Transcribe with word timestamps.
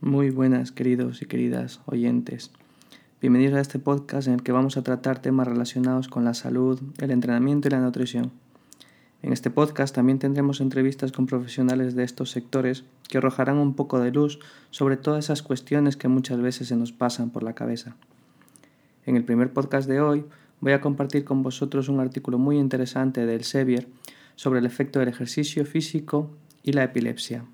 Muy 0.00 0.30
buenas 0.30 0.70
queridos 0.70 1.22
y 1.22 1.26
queridas 1.26 1.80
oyentes. 1.86 2.52
Bienvenidos 3.20 3.56
a 3.56 3.60
este 3.60 3.80
podcast 3.80 4.28
en 4.28 4.34
el 4.34 4.44
que 4.44 4.52
vamos 4.52 4.76
a 4.76 4.82
tratar 4.82 5.20
temas 5.20 5.48
relacionados 5.48 6.06
con 6.06 6.24
la 6.24 6.34
salud, 6.34 6.80
el 6.98 7.10
entrenamiento 7.10 7.66
y 7.66 7.72
la 7.72 7.80
nutrición. 7.80 8.30
En 9.22 9.32
este 9.32 9.50
podcast 9.50 9.92
también 9.92 10.20
tendremos 10.20 10.60
entrevistas 10.60 11.10
con 11.10 11.26
profesionales 11.26 11.96
de 11.96 12.04
estos 12.04 12.30
sectores 12.30 12.84
que 13.08 13.18
arrojarán 13.18 13.58
un 13.58 13.74
poco 13.74 13.98
de 13.98 14.12
luz 14.12 14.38
sobre 14.70 14.96
todas 14.96 15.24
esas 15.24 15.42
cuestiones 15.42 15.96
que 15.96 16.06
muchas 16.06 16.40
veces 16.40 16.68
se 16.68 16.76
nos 16.76 16.92
pasan 16.92 17.30
por 17.30 17.42
la 17.42 17.54
cabeza. 17.54 17.96
En 19.04 19.16
el 19.16 19.24
primer 19.24 19.52
podcast 19.52 19.88
de 19.88 20.00
hoy 20.00 20.24
voy 20.60 20.74
a 20.74 20.80
compartir 20.80 21.24
con 21.24 21.42
vosotros 21.42 21.88
un 21.88 21.98
artículo 21.98 22.38
muy 22.38 22.56
interesante 22.56 23.26
del 23.26 23.42
Sevier 23.42 23.88
sobre 24.36 24.60
el 24.60 24.66
efecto 24.66 25.00
del 25.00 25.08
ejercicio 25.08 25.66
físico 25.66 26.30
y 26.62 26.72
la 26.72 26.84
epilepsia. 26.84 27.44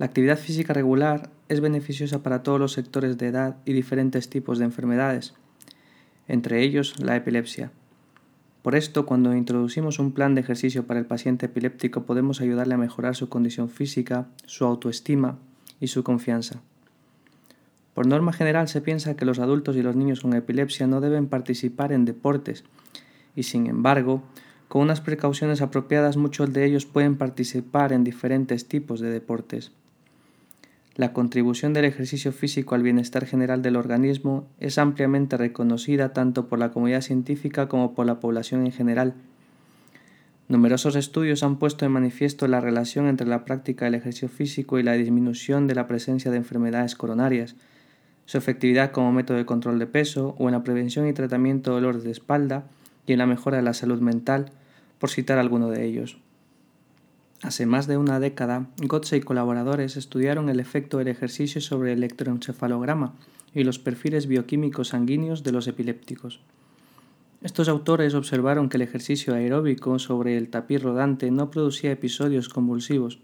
La 0.00 0.06
actividad 0.06 0.38
física 0.38 0.72
regular 0.72 1.28
es 1.50 1.60
beneficiosa 1.60 2.22
para 2.22 2.42
todos 2.42 2.58
los 2.58 2.72
sectores 2.72 3.18
de 3.18 3.26
edad 3.26 3.58
y 3.66 3.74
diferentes 3.74 4.30
tipos 4.30 4.58
de 4.58 4.64
enfermedades, 4.64 5.34
entre 6.26 6.62
ellos 6.62 6.98
la 7.00 7.16
epilepsia. 7.16 7.70
Por 8.62 8.76
esto, 8.76 9.04
cuando 9.04 9.36
introducimos 9.36 9.98
un 9.98 10.12
plan 10.12 10.34
de 10.34 10.40
ejercicio 10.40 10.86
para 10.86 11.00
el 11.00 11.04
paciente 11.04 11.44
epiléptico 11.44 12.04
podemos 12.04 12.40
ayudarle 12.40 12.72
a 12.72 12.78
mejorar 12.78 13.14
su 13.14 13.28
condición 13.28 13.68
física, 13.68 14.26
su 14.46 14.64
autoestima 14.64 15.36
y 15.80 15.88
su 15.88 16.02
confianza. 16.02 16.62
Por 17.92 18.06
norma 18.06 18.32
general 18.32 18.68
se 18.68 18.80
piensa 18.80 19.16
que 19.16 19.26
los 19.26 19.38
adultos 19.38 19.76
y 19.76 19.82
los 19.82 19.96
niños 19.96 20.20
con 20.20 20.32
epilepsia 20.32 20.86
no 20.86 21.02
deben 21.02 21.26
participar 21.26 21.92
en 21.92 22.06
deportes, 22.06 22.64
y 23.36 23.42
sin 23.42 23.66
embargo, 23.66 24.22
con 24.68 24.80
unas 24.80 25.02
precauciones 25.02 25.60
apropiadas 25.60 26.16
muchos 26.16 26.54
de 26.54 26.64
ellos 26.64 26.86
pueden 26.86 27.18
participar 27.18 27.92
en 27.92 28.02
diferentes 28.02 28.66
tipos 28.66 29.00
de 29.00 29.10
deportes. 29.10 29.72
La 30.96 31.12
contribución 31.12 31.72
del 31.72 31.84
ejercicio 31.84 32.32
físico 32.32 32.74
al 32.74 32.82
bienestar 32.82 33.24
general 33.24 33.62
del 33.62 33.76
organismo 33.76 34.46
es 34.58 34.76
ampliamente 34.76 35.36
reconocida 35.36 36.12
tanto 36.12 36.48
por 36.48 36.58
la 36.58 36.72
comunidad 36.72 37.00
científica 37.02 37.68
como 37.68 37.94
por 37.94 38.06
la 38.06 38.18
población 38.18 38.66
en 38.66 38.72
general. 38.72 39.14
Numerosos 40.48 40.96
estudios 40.96 41.44
han 41.44 41.58
puesto 41.60 41.86
en 41.86 41.92
manifiesto 41.92 42.48
la 42.48 42.60
relación 42.60 43.06
entre 43.06 43.28
la 43.28 43.44
práctica 43.44 43.84
del 43.84 43.94
ejercicio 43.94 44.28
físico 44.28 44.80
y 44.80 44.82
la 44.82 44.94
disminución 44.94 45.68
de 45.68 45.76
la 45.76 45.86
presencia 45.86 46.32
de 46.32 46.38
enfermedades 46.38 46.96
coronarias, 46.96 47.54
su 48.26 48.36
efectividad 48.36 48.90
como 48.90 49.12
método 49.12 49.36
de 49.36 49.46
control 49.46 49.78
de 49.78 49.86
peso 49.86 50.34
o 50.38 50.48
en 50.48 50.52
la 50.52 50.64
prevención 50.64 51.06
y 51.06 51.12
tratamiento 51.12 51.70
de 51.70 51.80
dolores 51.80 52.02
de 52.02 52.10
espalda 52.10 52.64
y 53.06 53.12
en 53.12 53.18
la 53.18 53.26
mejora 53.26 53.58
de 53.58 53.62
la 53.62 53.74
salud 53.74 54.00
mental, 54.00 54.50
por 54.98 55.10
citar 55.10 55.38
alguno 55.38 55.70
de 55.70 55.84
ellos. 55.84 56.18
Hace 57.42 57.64
más 57.64 57.86
de 57.86 57.96
una 57.96 58.20
década, 58.20 58.66
Gotze 58.82 59.16
y 59.16 59.20
colaboradores 59.20 59.96
estudiaron 59.96 60.50
el 60.50 60.60
efecto 60.60 60.98
del 60.98 61.08
ejercicio 61.08 61.62
sobre 61.62 61.92
el 61.92 61.98
electroencefalograma 61.98 63.14
y 63.54 63.64
los 63.64 63.78
perfiles 63.78 64.26
bioquímicos 64.26 64.88
sanguíneos 64.88 65.42
de 65.42 65.52
los 65.52 65.66
epilépticos. 65.66 66.40
Estos 67.42 67.70
autores 67.70 68.12
observaron 68.12 68.68
que 68.68 68.76
el 68.76 68.82
ejercicio 68.82 69.34
aeróbico 69.34 69.98
sobre 69.98 70.36
el 70.36 70.50
tapiz 70.50 70.82
rodante 70.82 71.30
no 71.30 71.50
producía 71.50 71.90
episodios 71.90 72.50
convulsivos. 72.50 73.18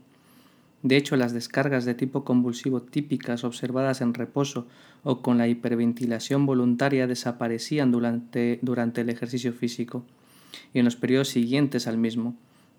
De 0.82 0.96
hecho, 0.96 1.16
las 1.16 1.34
descargas 1.34 1.84
de 1.84 1.94
tipo 1.94 2.24
convulsivo 2.24 2.80
típicas 2.80 3.44
observadas 3.44 4.00
en 4.00 4.14
reposo 4.14 4.66
o 5.04 5.20
con 5.20 5.36
la 5.36 5.46
hiperventilación 5.46 6.46
voluntaria 6.46 7.06
desaparecían 7.06 7.92
durante, 7.92 8.60
durante 8.62 9.02
el 9.02 9.10
ejercicio 9.10 9.52
físico 9.52 10.04
y 10.72 10.78
en 10.78 10.86
los 10.86 10.96
periodos 10.96 11.28
siguientes 11.28 11.86
al 11.86 11.98
mismo 11.98 12.34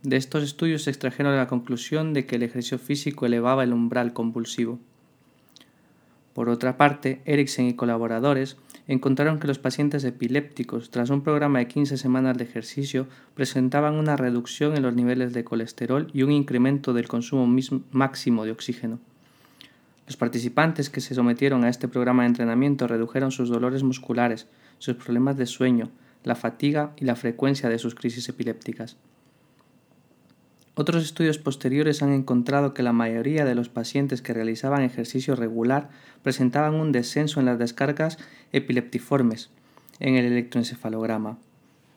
de 0.08 0.16
estos 0.16 0.42
estudios 0.42 0.84
se 0.84 0.90
extrajeron 0.90 1.36
la 1.36 1.50
conclusión 1.50 2.14
de 2.14 2.26
que 2.26 2.38
el 2.38 2.44
ejercicio 2.44 2.80
físico 2.80 3.26
elevaba 3.26 3.66
el 3.66 3.74
umbral 3.74 4.14
convulsivo. 4.14 4.80
Por 6.34 6.48
otra 6.48 6.78
parte, 6.78 7.20
Eriksen 7.26 7.68
y 7.68 7.74
colaboradores 7.74 8.56
encontraron 8.88 9.38
que 9.38 9.48
los 9.48 9.60
pacientes 9.60 10.06
epilépticos, 10.06 10.92
tras 10.92 11.10
un 11.10 11.24
programa 11.24 11.60
de 11.60 11.68
15 11.68 11.98
semanas 11.98 12.38
de 12.38 12.46
ejercicio, 12.46 13.08
presentaban 13.34 13.96
una 13.96 14.16
reducción 14.16 14.78
en 14.78 14.84
los 14.84 14.96
niveles 14.96 15.34
de 15.34 15.44
colesterol 15.44 16.08
y 16.14 16.24
un 16.24 16.32
incremento 16.32 16.94
del 16.94 17.10
consumo 17.10 17.46
máximo 17.92 18.46
de 18.46 18.52
oxígeno. 18.52 19.00
Los 20.06 20.16
participantes 20.16 20.90
que 20.90 21.02
se 21.02 21.16
sometieron 21.16 21.66
a 21.66 21.70
este 21.70 21.90
programa 21.90 22.24
de 22.24 22.30
entrenamiento 22.30 22.88
redujeron 22.88 23.34
sus 23.34 23.50
dolores 23.50 23.84
musculares, 23.84 24.48
sus 24.78 24.96
problemas 24.96 25.36
de 25.36 25.48
sueño, 25.48 25.92
la 26.24 26.36
fatiga 26.36 26.94
y 26.96 27.04
la 27.04 27.18
frecuencia 27.18 27.68
de 27.68 27.78
sus 27.78 27.94
crisis 27.94 28.30
epilépticas. 28.30 28.96
Otros 30.80 31.04
estudios 31.04 31.40
posteriores 31.40 32.04
han 32.04 32.14
encontrado 32.14 32.76
que 32.76 32.84
la 32.84 32.94
mayoría 32.94 33.46
de 33.46 33.56
los 33.56 33.68
pacientes 33.68 34.22
que 34.22 34.36
realizaban 34.36 34.84
ejercicio 34.84 35.36
regular 35.36 35.90
presentaban 36.22 36.76
un 36.76 36.92
descenso 36.92 37.40
en 37.40 37.48
las 37.48 37.58
descargas 37.58 38.20
epileptiformes 38.52 39.50
en 40.00 40.18
el 40.18 40.26
electroencefalograma. 40.26 41.40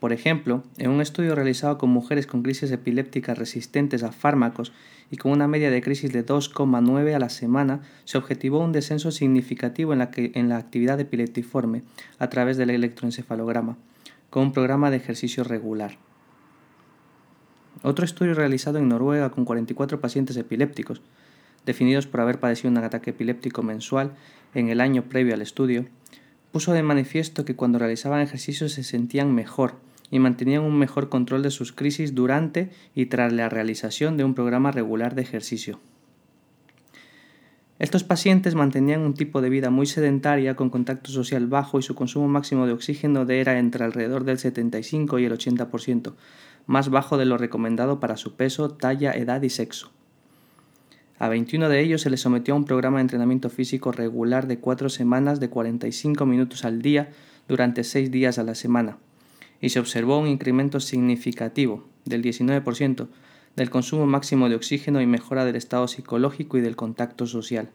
Por 0.01 0.15
ejemplo, 0.15 0.63
en 0.79 0.89
un 0.89 1.03
estudio 1.03 1.35
realizado 1.35 1.77
con 1.77 1.91
mujeres 1.91 2.27
con 2.27 2.43
crisis 2.43 2.71
epilépticas 2.71 3.37
resistentes 3.37 4.03
a 4.03 4.13
fármacos 4.13 4.73
y 5.11 5.19
con 5.19 5.33
una 5.33 5.47
media 5.47 5.71
de 5.71 5.83
crisis 5.83 6.11
de 6.11 6.25
2,9 6.25 7.15
a 7.15 7.19
la 7.19 7.29
semana, 7.29 7.83
se 8.07 8.17
objetivó 8.17 8.61
un 8.61 8.73
descenso 8.73 9.11
significativo 9.11 9.93
en 9.93 9.99
la, 9.99 10.11
en 10.15 10.49
la 10.49 10.57
actividad 10.57 10.99
epileptiforme 10.99 11.83
a 12.19 12.31
través 12.31 12.57
del 12.57 12.71
electroencefalograma, 12.71 13.77
con 14.31 14.45
un 14.45 14.53
programa 14.55 14.91
de 14.91 14.97
ejercicio 14.97 15.45
regular. 15.45 15.99
Otro 17.83 18.05
estudio 18.05 18.35
realizado 18.35 18.79
en 18.79 18.89
Noruega 18.89 19.31
con 19.31 19.45
44 19.45 20.01
pacientes 20.01 20.37
epilépticos, 20.37 21.01
definidos 21.65 22.07
por 22.07 22.21
haber 22.21 22.39
padecido 22.39 22.71
un 22.71 22.79
ataque 22.79 23.11
epiléptico 23.11 23.63
mensual 23.63 24.13
en 24.55 24.69
el 24.69 24.81
año 24.81 25.05
previo 25.05 25.35
al 25.35 25.43
estudio, 25.43 25.87
puso 26.53 26.73
de 26.73 26.83
manifiesto 26.83 27.45
que 27.45 27.57
cuando 27.57 27.79
realizaban 27.79 28.21
ejercicios 28.21 28.73
se 28.73 28.85
sentían 28.85 29.35
mejor 29.35 29.77
y 30.11 30.19
mantenían 30.19 30.63
un 30.63 30.79
mejor 30.79 31.09
control 31.09 31.43
de 31.43 31.51
sus 31.51 31.73
crisis 31.73 32.15
durante 32.15 32.71
y 32.95 33.07
tras 33.07 33.33
la 33.33 33.49
realización 33.49 34.17
de 34.17 34.25
un 34.25 34.35
programa 34.35 34.73
regular 34.73 35.15
de 35.15 35.23
ejercicio. 35.23 35.81
Estos 37.79 38.05
pacientes 38.05 38.55
mantenían 38.55 39.01
un 39.01 39.15
tipo 39.15 39.41
de 39.41 39.49
vida 39.49 39.71
muy 39.71 39.87
sedentaria 39.87 40.55
con 40.55 40.69
contacto 40.69 41.11
social 41.11 41.47
bajo 41.47 41.79
y 41.79 41.83
su 41.83 41.95
consumo 41.95 42.29
máximo 42.29 42.67
de 42.67 42.75
oxígeno 42.75 43.23
era 43.23 43.59
entre 43.59 43.85
alrededor 43.85 44.25
del 44.25 44.39
75 44.39 45.19
y 45.19 45.25
el 45.25 45.33
80%, 45.33 46.13
más 46.71 46.89
bajo 46.89 47.19
de 47.19 47.25
lo 47.25 47.37
recomendado 47.37 47.99
para 47.99 48.17
su 48.17 48.37
peso, 48.37 48.71
talla, 48.71 49.11
edad 49.11 49.43
y 49.43 49.51
sexo. 49.51 49.91
A 51.19 51.29
21 51.29 51.69
de 51.69 51.81
ellos 51.81 52.03
se 52.03 52.11
les 52.11 52.21
sometió 52.21 52.55
a 52.55 52.57
un 52.57 52.65
programa 52.65 52.99
de 52.99 53.03
entrenamiento 53.03 53.51
físico 53.51 53.91
regular 53.91 54.47
de 54.47 54.61
4 54.61 54.89
semanas 54.89 55.41
de 55.41 55.51
45 55.51 56.27
minutos 56.27 56.65
al 56.65 56.81
día 56.81 57.11
durante 57.49 57.83
6 57.83 58.13
días 58.13 58.39
a 58.39 58.45
la 58.45 58.55
semana, 58.55 58.99
y 59.61 59.71
se 59.71 59.81
observó 59.81 60.21
un 60.21 60.29
incremento 60.29 60.79
significativo 60.79 61.89
del 62.05 62.23
19% 62.23 63.09
del 63.57 63.69
consumo 63.69 64.07
máximo 64.07 64.49
de 64.49 64.55
oxígeno 64.55 65.01
y 65.01 65.07
mejora 65.07 65.45
del 65.45 65.57
estado 65.57 65.89
psicológico 65.89 66.57
y 66.57 66.61
del 66.61 66.77
contacto 66.77 67.27
social. 67.27 67.71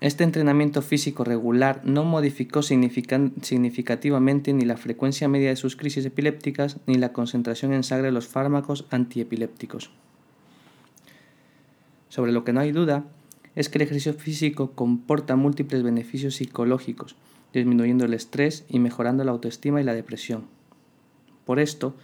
Este 0.00 0.22
entrenamiento 0.22 0.80
físico 0.80 1.24
regular 1.24 1.80
no 1.84 2.04
modificó 2.04 2.62
significativamente 2.62 4.52
ni 4.52 4.64
la 4.64 4.76
frecuencia 4.76 5.26
media 5.26 5.48
de 5.48 5.56
sus 5.56 5.74
crisis 5.74 6.06
epilépticas 6.06 6.76
ni 6.86 6.94
la 6.94 7.12
concentración 7.12 7.72
en 7.72 7.82
sangre 7.82 8.06
de 8.06 8.12
los 8.12 8.28
fármacos 8.28 8.86
antiepilépticos. 8.90 9.90
Sobre 12.08 12.30
lo 12.30 12.44
que 12.44 12.52
no 12.52 12.60
hay 12.60 12.70
duda 12.70 13.06
es 13.56 13.68
que 13.68 13.78
el 13.78 13.82
ejercicio 13.82 14.14
físico 14.14 14.70
comporta 14.70 15.34
múltiples 15.34 15.82
beneficios 15.82 16.36
psicológicos, 16.36 17.16
disminuyendo 17.52 18.04
el 18.04 18.14
estrés 18.14 18.64
y 18.68 18.78
mejorando 18.78 19.24
la 19.24 19.32
autoestima 19.32 19.80
y 19.80 19.84
la 19.84 19.94
depresión. 19.94 20.44
Por 21.44 21.58
esto, 21.58 21.96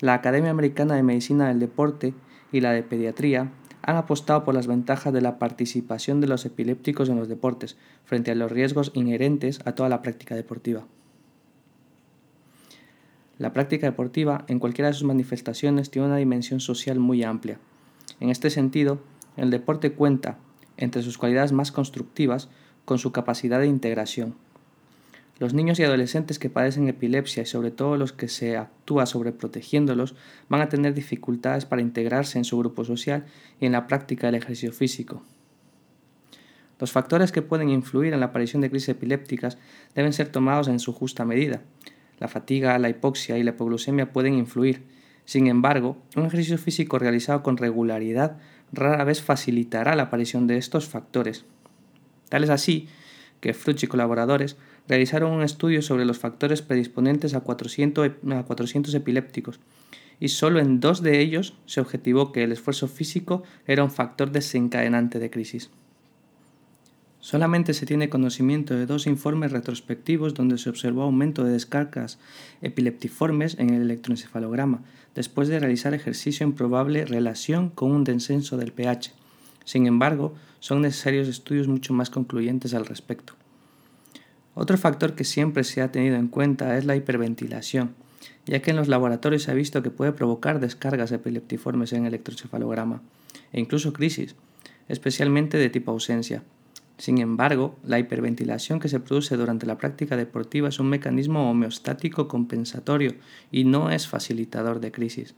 la 0.00 0.14
Academia 0.14 0.50
Americana 0.50 0.96
de 0.96 1.04
Medicina 1.04 1.46
del 1.48 1.60
Deporte 1.60 2.14
y 2.50 2.62
la 2.62 2.72
de 2.72 2.82
Pediatría 2.82 3.52
han 3.88 3.96
apostado 3.96 4.44
por 4.44 4.52
las 4.52 4.66
ventajas 4.66 5.14
de 5.14 5.22
la 5.22 5.38
participación 5.38 6.20
de 6.20 6.26
los 6.26 6.44
epilépticos 6.44 7.08
en 7.08 7.16
los 7.16 7.26
deportes 7.26 7.78
frente 8.04 8.30
a 8.30 8.34
los 8.34 8.52
riesgos 8.52 8.90
inherentes 8.92 9.60
a 9.64 9.72
toda 9.72 9.88
la 9.88 10.02
práctica 10.02 10.34
deportiva. 10.34 10.84
La 13.38 13.54
práctica 13.54 13.86
deportiva, 13.86 14.44
en 14.46 14.58
cualquiera 14.58 14.88
de 14.88 14.92
sus 14.92 15.04
manifestaciones, 15.04 15.90
tiene 15.90 16.08
una 16.08 16.18
dimensión 16.18 16.60
social 16.60 16.98
muy 16.98 17.22
amplia. 17.22 17.60
En 18.20 18.28
este 18.28 18.50
sentido, 18.50 19.00
el 19.38 19.48
deporte 19.48 19.92
cuenta, 19.92 20.36
entre 20.76 21.00
sus 21.00 21.16
cualidades 21.16 21.52
más 21.52 21.72
constructivas, 21.72 22.50
con 22.84 22.98
su 22.98 23.10
capacidad 23.10 23.58
de 23.58 23.68
integración, 23.68 24.34
los 25.38 25.54
niños 25.54 25.78
y 25.78 25.84
adolescentes 25.84 26.38
que 26.38 26.50
padecen 26.50 26.88
epilepsia 26.88 27.42
y 27.42 27.46
sobre 27.46 27.70
todo 27.70 27.96
los 27.96 28.12
que 28.12 28.28
se 28.28 28.56
actúa 28.56 29.06
sobreprotegiéndolos 29.06 30.16
van 30.48 30.60
a 30.60 30.68
tener 30.68 30.94
dificultades 30.94 31.64
para 31.64 31.82
integrarse 31.82 32.38
en 32.38 32.44
su 32.44 32.58
grupo 32.58 32.84
social 32.84 33.24
y 33.60 33.66
en 33.66 33.72
la 33.72 33.86
práctica 33.86 34.26
del 34.26 34.34
ejercicio 34.34 34.72
físico. 34.72 35.22
Los 36.80 36.92
factores 36.92 37.32
que 37.32 37.42
pueden 37.42 37.70
influir 37.70 38.14
en 38.14 38.20
la 38.20 38.26
aparición 38.26 38.62
de 38.62 38.70
crisis 38.70 38.90
epilépticas 38.90 39.58
deben 39.94 40.12
ser 40.12 40.28
tomados 40.28 40.68
en 40.68 40.78
su 40.78 40.92
justa 40.92 41.24
medida. 41.24 41.62
La 42.18 42.28
fatiga, 42.28 42.78
la 42.78 42.88
hipoxia 42.88 43.38
y 43.38 43.42
la 43.42 43.50
hipoglucemia 43.50 44.12
pueden 44.12 44.34
influir. 44.34 44.84
Sin 45.24 45.46
embargo, 45.46 45.96
un 46.16 46.26
ejercicio 46.26 46.58
físico 46.58 46.98
realizado 46.98 47.42
con 47.42 47.56
regularidad 47.56 48.38
rara 48.72 49.04
vez 49.04 49.22
facilitará 49.22 49.94
la 49.96 50.04
aparición 50.04 50.46
de 50.46 50.56
estos 50.56 50.88
factores. 50.88 51.44
Tal 52.28 52.44
es 52.44 52.50
así 52.50 52.88
que 53.40 53.54
Fruch 53.54 53.82
y 53.82 53.86
colaboradores 53.86 54.56
realizaron 54.88 55.32
un 55.32 55.42
estudio 55.42 55.82
sobre 55.82 56.04
los 56.04 56.18
factores 56.18 56.62
predisponentes 56.62 57.34
a 57.34 57.40
400, 57.40 58.10
a 58.30 58.42
400 58.42 58.94
epilépticos 58.94 59.60
y 60.20 60.28
solo 60.28 60.60
en 60.60 60.80
dos 60.80 61.02
de 61.02 61.20
ellos 61.20 61.54
se 61.66 61.80
objetivó 61.80 62.32
que 62.32 62.42
el 62.42 62.52
esfuerzo 62.52 62.88
físico 62.88 63.42
era 63.66 63.84
un 63.84 63.90
factor 63.90 64.32
desencadenante 64.32 65.18
de 65.18 65.30
crisis. 65.30 65.70
Solamente 67.20 67.74
se 67.74 67.84
tiene 67.84 68.08
conocimiento 68.08 68.74
de 68.74 68.86
dos 68.86 69.06
informes 69.06 69.52
retrospectivos 69.52 70.34
donde 70.34 70.56
se 70.56 70.70
observó 70.70 71.02
aumento 71.02 71.44
de 71.44 71.52
descargas 71.52 72.18
epileptiformes 72.62 73.56
en 73.58 73.70
el 73.70 73.82
electroencefalograma 73.82 74.82
después 75.14 75.48
de 75.48 75.58
realizar 75.58 75.94
ejercicio 75.94 76.44
en 76.44 76.52
probable 76.52 77.04
relación 77.04 77.70
con 77.70 77.90
un 77.90 78.04
descenso 78.04 78.56
del 78.56 78.72
pH. 78.72 79.12
Sin 79.64 79.86
embargo, 79.86 80.34
son 80.60 80.80
necesarios 80.80 81.28
estudios 81.28 81.66
mucho 81.66 81.92
más 81.92 82.08
concluyentes 82.08 82.72
al 82.72 82.86
respecto. 82.86 83.37
Otro 84.60 84.76
factor 84.76 85.14
que 85.14 85.22
siempre 85.22 85.62
se 85.62 85.82
ha 85.82 85.92
tenido 85.92 86.16
en 86.16 86.26
cuenta 86.26 86.76
es 86.76 86.84
la 86.84 86.96
hiperventilación, 86.96 87.94
ya 88.44 88.60
que 88.60 88.72
en 88.72 88.76
los 88.76 88.88
laboratorios 88.88 89.44
se 89.44 89.52
ha 89.52 89.54
visto 89.54 89.84
que 89.84 89.92
puede 89.92 90.10
provocar 90.10 90.58
descargas 90.58 91.12
epileptiformes 91.12 91.92
en 91.92 92.00
el 92.00 92.08
electroencefalograma 92.08 93.00
e 93.52 93.60
incluso 93.60 93.92
crisis, 93.92 94.34
especialmente 94.88 95.58
de 95.58 95.70
tipo 95.70 95.92
ausencia. 95.92 96.42
Sin 96.96 97.18
embargo, 97.18 97.78
la 97.84 98.00
hiperventilación 98.00 98.80
que 98.80 98.88
se 98.88 98.98
produce 98.98 99.36
durante 99.36 99.64
la 99.64 99.78
práctica 99.78 100.16
deportiva 100.16 100.70
es 100.70 100.80
un 100.80 100.88
mecanismo 100.88 101.48
homeostático 101.48 102.26
compensatorio 102.26 103.14
y 103.52 103.62
no 103.62 103.92
es 103.92 104.08
facilitador 104.08 104.80
de 104.80 104.90
crisis. 104.90 105.36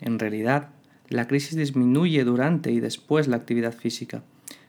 En 0.00 0.20
realidad, 0.20 0.68
la 1.08 1.26
crisis 1.26 1.56
disminuye 1.56 2.22
durante 2.22 2.70
y 2.70 2.78
después 2.78 3.26
la 3.26 3.38
actividad 3.38 3.74
física. 3.74 4.22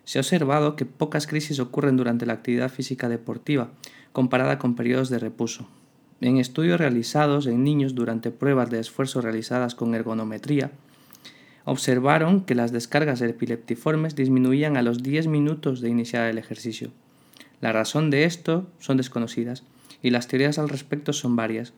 Se 0.05 0.19
ha 0.19 0.21
observado 0.21 0.75
que 0.75 0.85
pocas 0.85 1.27
crisis 1.27 1.59
ocurren 1.59 1.97
durante 1.97 2.25
la 2.25 2.33
actividad 2.33 2.69
física 2.69 3.09
deportiva, 3.09 3.69
comparada 4.11 4.59
con 4.59 4.75
periodos 4.75 5.09
de 5.09 5.19
reposo. 5.19 5.67
En 6.21 6.37
estudios 6.37 6.79
realizados 6.79 7.47
en 7.47 7.63
niños 7.63 7.95
durante 7.95 8.31
pruebas 8.31 8.69
de 8.69 8.79
esfuerzo 8.79 9.21
realizadas 9.21 9.75
con 9.75 9.95
ergonometría, 9.95 10.71
observaron 11.65 12.41
que 12.41 12.55
las 12.55 12.71
descargas 12.71 13.21
epileptiformes 13.21 14.15
disminuían 14.15 14.77
a 14.77 14.81
los 14.81 15.03
10 15.03 15.27
minutos 15.27 15.81
de 15.81 15.89
iniciar 15.89 16.29
el 16.29 16.37
ejercicio. 16.37 16.91
La 17.61 17.71
razón 17.71 18.09
de 18.09 18.25
esto 18.25 18.67
son 18.79 18.97
desconocidas 18.97 19.63
y 20.01 20.09
las 20.09 20.27
teorías 20.27 20.59
al 20.59 20.69
respecto 20.69 21.13
son 21.13 21.35
varias, 21.35 21.73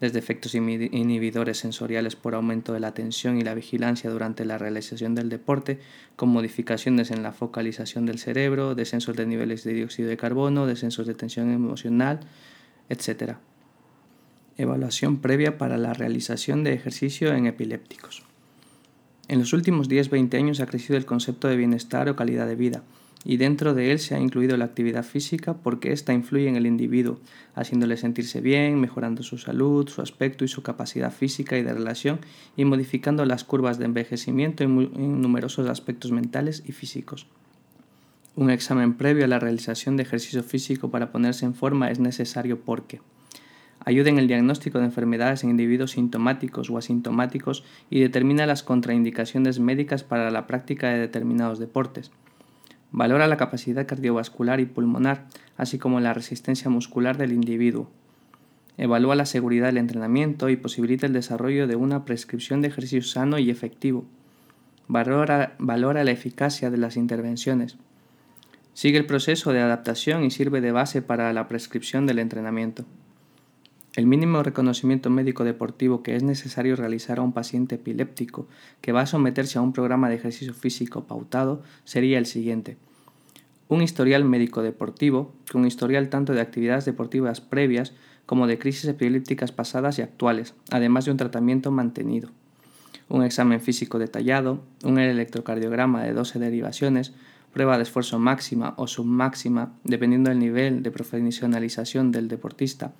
desde 0.00 0.18
efectos 0.18 0.54
inhibidores 0.54 1.58
sensoriales 1.58 2.16
por 2.16 2.34
aumento 2.34 2.72
de 2.72 2.80
la 2.80 2.94
tensión 2.94 3.38
y 3.38 3.42
la 3.42 3.54
vigilancia 3.54 4.10
durante 4.10 4.44
la 4.44 4.56
realización 4.56 5.14
del 5.14 5.28
deporte, 5.28 5.78
con 6.16 6.30
modificaciones 6.30 7.10
en 7.10 7.22
la 7.22 7.32
focalización 7.32 8.06
del 8.06 8.18
cerebro, 8.18 8.74
descensos 8.74 9.16
de 9.16 9.26
niveles 9.26 9.62
de 9.64 9.74
dióxido 9.74 10.08
de 10.08 10.16
carbono, 10.16 10.66
descensos 10.66 11.06
de 11.06 11.14
tensión 11.14 11.52
emocional, 11.52 12.20
etc. 12.88 13.34
Evaluación 14.56 15.18
previa 15.18 15.58
para 15.58 15.76
la 15.76 15.92
realización 15.92 16.64
de 16.64 16.72
ejercicio 16.72 17.34
en 17.34 17.46
epilépticos. 17.46 18.24
En 19.28 19.38
los 19.38 19.52
últimos 19.52 19.88
10-20 19.88 20.34
años 20.38 20.60
ha 20.60 20.66
crecido 20.66 20.96
el 20.96 21.06
concepto 21.06 21.46
de 21.46 21.56
bienestar 21.56 22.08
o 22.08 22.16
calidad 22.16 22.46
de 22.46 22.56
vida, 22.56 22.82
y 23.24 23.36
dentro 23.36 23.74
de 23.74 23.92
él 23.92 23.98
se 23.98 24.14
ha 24.14 24.18
incluido 24.18 24.56
la 24.56 24.64
actividad 24.64 25.04
física 25.04 25.54
porque 25.54 25.92
ésta 25.92 26.14
influye 26.14 26.48
en 26.48 26.56
el 26.56 26.66
individuo, 26.66 27.20
haciéndole 27.54 27.98
sentirse 27.98 28.40
bien, 28.40 28.80
mejorando 28.80 29.22
su 29.22 29.36
salud, 29.36 29.88
su 29.88 30.00
aspecto 30.00 30.44
y 30.44 30.48
su 30.48 30.62
capacidad 30.62 31.12
física 31.12 31.58
y 31.58 31.62
de 31.62 31.74
relación, 31.74 32.20
y 32.56 32.64
modificando 32.64 33.26
las 33.26 33.44
curvas 33.44 33.78
de 33.78 33.84
envejecimiento 33.84 34.64
en, 34.64 35.20
numerosos 35.20 35.68
aspectos 35.68 36.12
mentales 36.12 36.62
y 36.66 36.72
físicos. 36.72 37.26
Un 38.36 38.48
examen 38.48 38.94
previo 38.94 39.26
a 39.26 39.28
la 39.28 39.38
realización 39.38 39.98
de 39.98 40.04
ejercicio 40.04 40.42
físico 40.42 40.90
para 40.90 41.12
ponerse 41.12 41.44
en 41.44 41.54
forma 41.54 41.90
es 41.90 41.98
necesario 41.98 42.60
porque 42.60 43.02
ayuda 43.84 44.08
en 44.08 44.18
el 44.18 44.28
diagnóstico 44.28 44.78
de 44.78 44.86
enfermedades 44.86 45.44
en 45.44 45.50
individuos 45.50 45.92
sintomáticos 45.92 46.70
o 46.70 46.78
asintomáticos 46.78 47.64
y 47.90 48.00
determina 48.00 48.46
las 48.46 48.62
contraindicaciones 48.62 49.58
médicas 49.58 50.04
para 50.04 50.30
la 50.30 50.46
práctica 50.46 50.88
de 50.88 51.00
determinados 51.00 51.58
deportes. 51.58 52.10
Valora 52.92 53.28
la 53.28 53.36
capacidad 53.36 53.86
cardiovascular 53.86 54.60
y 54.60 54.66
pulmonar, 54.66 55.26
así 55.56 55.78
como 55.78 56.00
la 56.00 56.14
resistencia 56.14 56.70
muscular 56.70 57.16
del 57.16 57.32
individuo. 57.32 57.88
Evalúa 58.76 59.14
la 59.14 59.26
seguridad 59.26 59.66
del 59.66 59.78
entrenamiento 59.78 60.48
y 60.48 60.56
posibilita 60.56 61.06
el 61.06 61.12
desarrollo 61.12 61.66
de 61.66 61.76
una 61.76 62.04
prescripción 62.04 62.62
de 62.62 62.68
ejercicio 62.68 63.02
sano 63.02 63.38
y 63.38 63.50
efectivo. 63.50 64.04
Valora, 64.88 65.54
valora 65.58 66.02
la 66.02 66.10
eficacia 66.10 66.70
de 66.70 66.78
las 66.78 66.96
intervenciones. 66.96 67.76
Sigue 68.72 68.98
el 68.98 69.06
proceso 69.06 69.52
de 69.52 69.60
adaptación 69.60 70.24
y 70.24 70.30
sirve 70.30 70.60
de 70.60 70.72
base 70.72 71.02
para 71.02 71.32
la 71.32 71.46
prescripción 71.46 72.06
del 72.06 72.18
entrenamiento. 72.18 72.84
El 73.96 74.06
mínimo 74.06 74.44
reconocimiento 74.44 75.10
médico 75.10 75.42
deportivo 75.42 76.04
que 76.04 76.14
es 76.14 76.22
necesario 76.22 76.76
realizar 76.76 77.18
a 77.18 77.22
un 77.22 77.32
paciente 77.32 77.74
epiléptico 77.74 78.46
que 78.80 78.92
va 78.92 79.00
a 79.00 79.06
someterse 79.06 79.58
a 79.58 79.62
un 79.62 79.72
programa 79.72 80.08
de 80.08 80.14
ejercicio 80.14 80.54
físico 80.54 81.04
pautado 81.04 81.62
sería 81.84 82.18
el 82.18 82.26
siguiente. 82.26 82.76
Un 83.66 83.82
historial 83.82 84.24
médico 84.24 84.62
deportivo, 84.62 85.32
con 85.50 85.66
historial 85.66 86.08
tanto 86.08 86.34
de 86.34 86.40
actividades 86.40 86.84
deportivas 86.84 87.40
previas 87.40 87.92
como 88.26 88.46
de 88.46 88.60
crisis 88.60 88.84
epilépticas 88.84 89.50
pasadas 89.50 89.98
y 89.98 90.02
actuales, 90.02 90.54
además 90.70 91.06
de 91.06 91.10
un 91.10 91.16
tratamiento 91.16 91.72
mantenido. 91.72 92.30
Un 93.08 93.24
examen 93.24 93.60
físico 93.60 93.98
detallado, 93.98 94.62
un 94.84 95.00
electrocardiograma 95.00 96.04
de 96.04 96.12
12 96.12 96.38
derivaciones, 96.38 97.12
prueba 97.52 97.76
de 97.76 97.82
esfuerzo 97.82 98.20
máxima 98.20 98.74
o 98.76 98.86
submáxima, 98.86 99.72
dependiendo 99.82 100.30
del 100.30 100.38
nivel 100.38 100.84
de 100.84 100.92
profesionalización 100.92 102.12
del 102.12 102.28
deportista, 102.28 102.92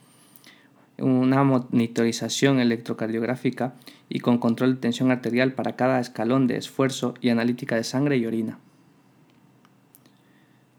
una 1.00 1.44
monitorización 1.44 2.61
electrocardiográfica 2.61 3.75
y 4.08 4.20
con 4.20 4.38
control 4.38 4.75
de 4.75 4.81
tensión 4.81 5.11
arterial 5.11 5.52
para 5.52 5.76
cada 5.76 6.00
escalón 6.00 6.47
de 6.47 6.56
esfuerzo 6.56 7.14
y 7.20 7.29
analítica 7.31 7.76
de 7.76 7.85
sangre 7.85 8.17
y 8.17 8.26
orina. 8.26 8.58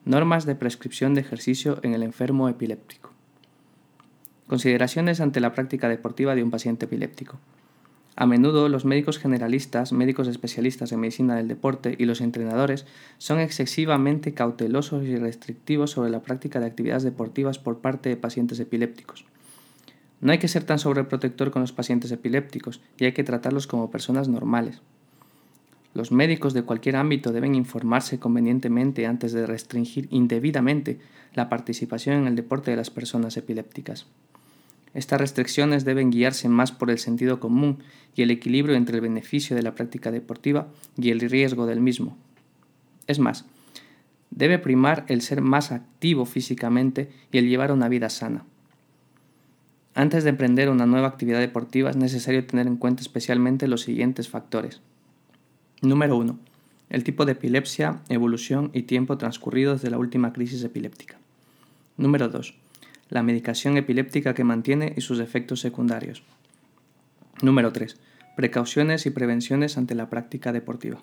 Normas 0.05 0.45
de 0.45 0.55
prescripción 0.55 1.13
de 1.13 1.21
ejercicio 1.21 1.79
en 1.83 1.93
el 1.93 2.03
enfermo 2.03 2.49
epiléptico. 2.49 3.11
Consideraciones 4.47 5.21
ante 5.21 5.39
la 5.39 5.53
práctica 5.53 5.87
deportiva 5.87 6.35
de 6.35 6.43
un 6.43 6.51
paciente 6.51 6.85
epiléptico. 6.85 7.39
A 8.17 8.25
menudo 8.25 8.67
los 8.67 8.83
médicos 8.83 9.19
generalistas, 9.19 9.93
médicos 9.93 10.27
especialistas 10.27 10.91
en 10.91 10.99
medicina 10.99 11.35
del 11.35 11.47
deporte 11.47 11.95
y 11.97 12.05
los 12.05 12.19
entrenadores 12.19 12.85
son 13.17 13.39
excesivamente 13.39 14.33
cautelosos 14.33 15.05
y 15.05 15.15
restrictivos 15.15 15.91
sobre 15.91 16.09
la 16.09 16.21
práctica 16.21 16.59
de 16.59 16.65
actividades 16.65 17.03
deportivas 17.03 17.57
por 17.57 17.79
parte 17.79 18.09
de 18.09 18.17
pacientes 18.17 18.59
epilépticos. 18.59 19.25
No 20.21 20.31
hay 20.31 20.37
que 20.37 20.47
ser 20.47 20.63
tan 20.63 20.79
sobreprotector 20.79 21.51
con 21.51 21.61
los 21.61 21.73
pacientes 21.73 22.11
epilépticos 22.11 22.79
y 22.97 23.05
hay 23.05 23.11
que 23.11 23.23
tratarlos 23.23 23.67
como 23.67 23.91
personas 23.91 24.27
normales. 24.27 24.81
Los 25.93 26.11
médicos 26.11 26.53
de 26.53 26.63
cualquier 26.63 26.95
ámbito 26.95 27.33
deben 27.33 27.55
informarse 27.55 28.19
convenientemente 28.19 29.07
antes 29.07 29.33
de 29.33 29.45
restringir 29.45 30.07
indebidamente 30.09 30.99
la 31.33 31.49
participación 31.49 32.15
en 32.15 32.27
el 32.27 32.35
deporte 32.35 32.71
de 32.71 32.77
las 32.77 32.89
personas 32.89 33.35
epilépticas. 33.35 34.05
Estas 34.93 35.19
restricciones 35.19 35.85
deben 35.85 36.11
guiarse 36.11 36.49
más 36.49 36.71
por 36.71 36.91
el 36.91 36.99
sentido 36.99 37.39
común 37.39 37.79
y 38.15 38.21
el 38.21 38.31
equilibrio 38.31 38.75
entre 38.75 38.95
el 38.95 39.01
beneficio 39.01 39.55
de 39.55 39.63
la 39.63 39.73
práctica 39.73 40.11
deportiva 40.11 40.67
y 40.97 41.09
el 41.09 41.21
riesgo 41.21 41.65
del 41.65 41.81
mismo. 41.81 42.17
Es 43.07 43.19
más, 43.19 43.45
debe 44.29 44.59
primar 44.59 45.05
el 45.07 45.21
ser 45.21 45.41
más 45.41 45.71
activo 45.71 46.25
físicamente 46.25 47.09
y 47.31 47.37
el 47.37 47.49
llevar 47.49 47.71
una 47.71 47.89
vida 47.89 48.09
sana. 48.09 48.45
Antes 49.93 50.23
de 50.23 50.29
emprender 50.29 50.69
una 50.69 50.85
nueva 50.85 51.07
actividad 51.07 51.39
deportiva 51.39 51.89
es 51.89 51.97
necesario 51.97 52.45
tener 52.45 52.65
en 52.65 52.77
cuenta 52.77 53.01
especialmente 53.01 53.67
los 53.67 53.81
siguientes 53.81 54.29
factores. 54.29 54.81
Número 55.81 56.15
1. 56.15 56.39
El 56.89 57.03
tipo 57.03 57.25
de 57.25 57.33
epilepsia, 57.33 58.01
evolución 58.07 58.69
y 58.73 58.83
tiempo 58.83 59.17
transcurrido 59.17 59.73
desde 59.73 59.89
la 59.89 59.97
última 59.97 60.31
crisis 60.31 60.63
epiléptica. 60.63 61.17
Número 61.97 62.29
2. 62.29 62.55
La 63.09 63.21
medicación 63.21 63.75
epiléptica 63.75 64.33
que 64.33 64.45
mantiene 64.45 64.93
y 64.95 65.01
sus 65.01 65.19
efectos 65.19 65.59
secundarios. 65.59 66.23
Número 67.41 67.73
3. 67.73 67.97
Precauciones 68.37 69.05
y 69.05 69.09
prevenciones 69.09 69.77
ante 69.77 69.95
la 69.95 70.09
práctica 70.09 70.53
deportiva. 70.53 71.01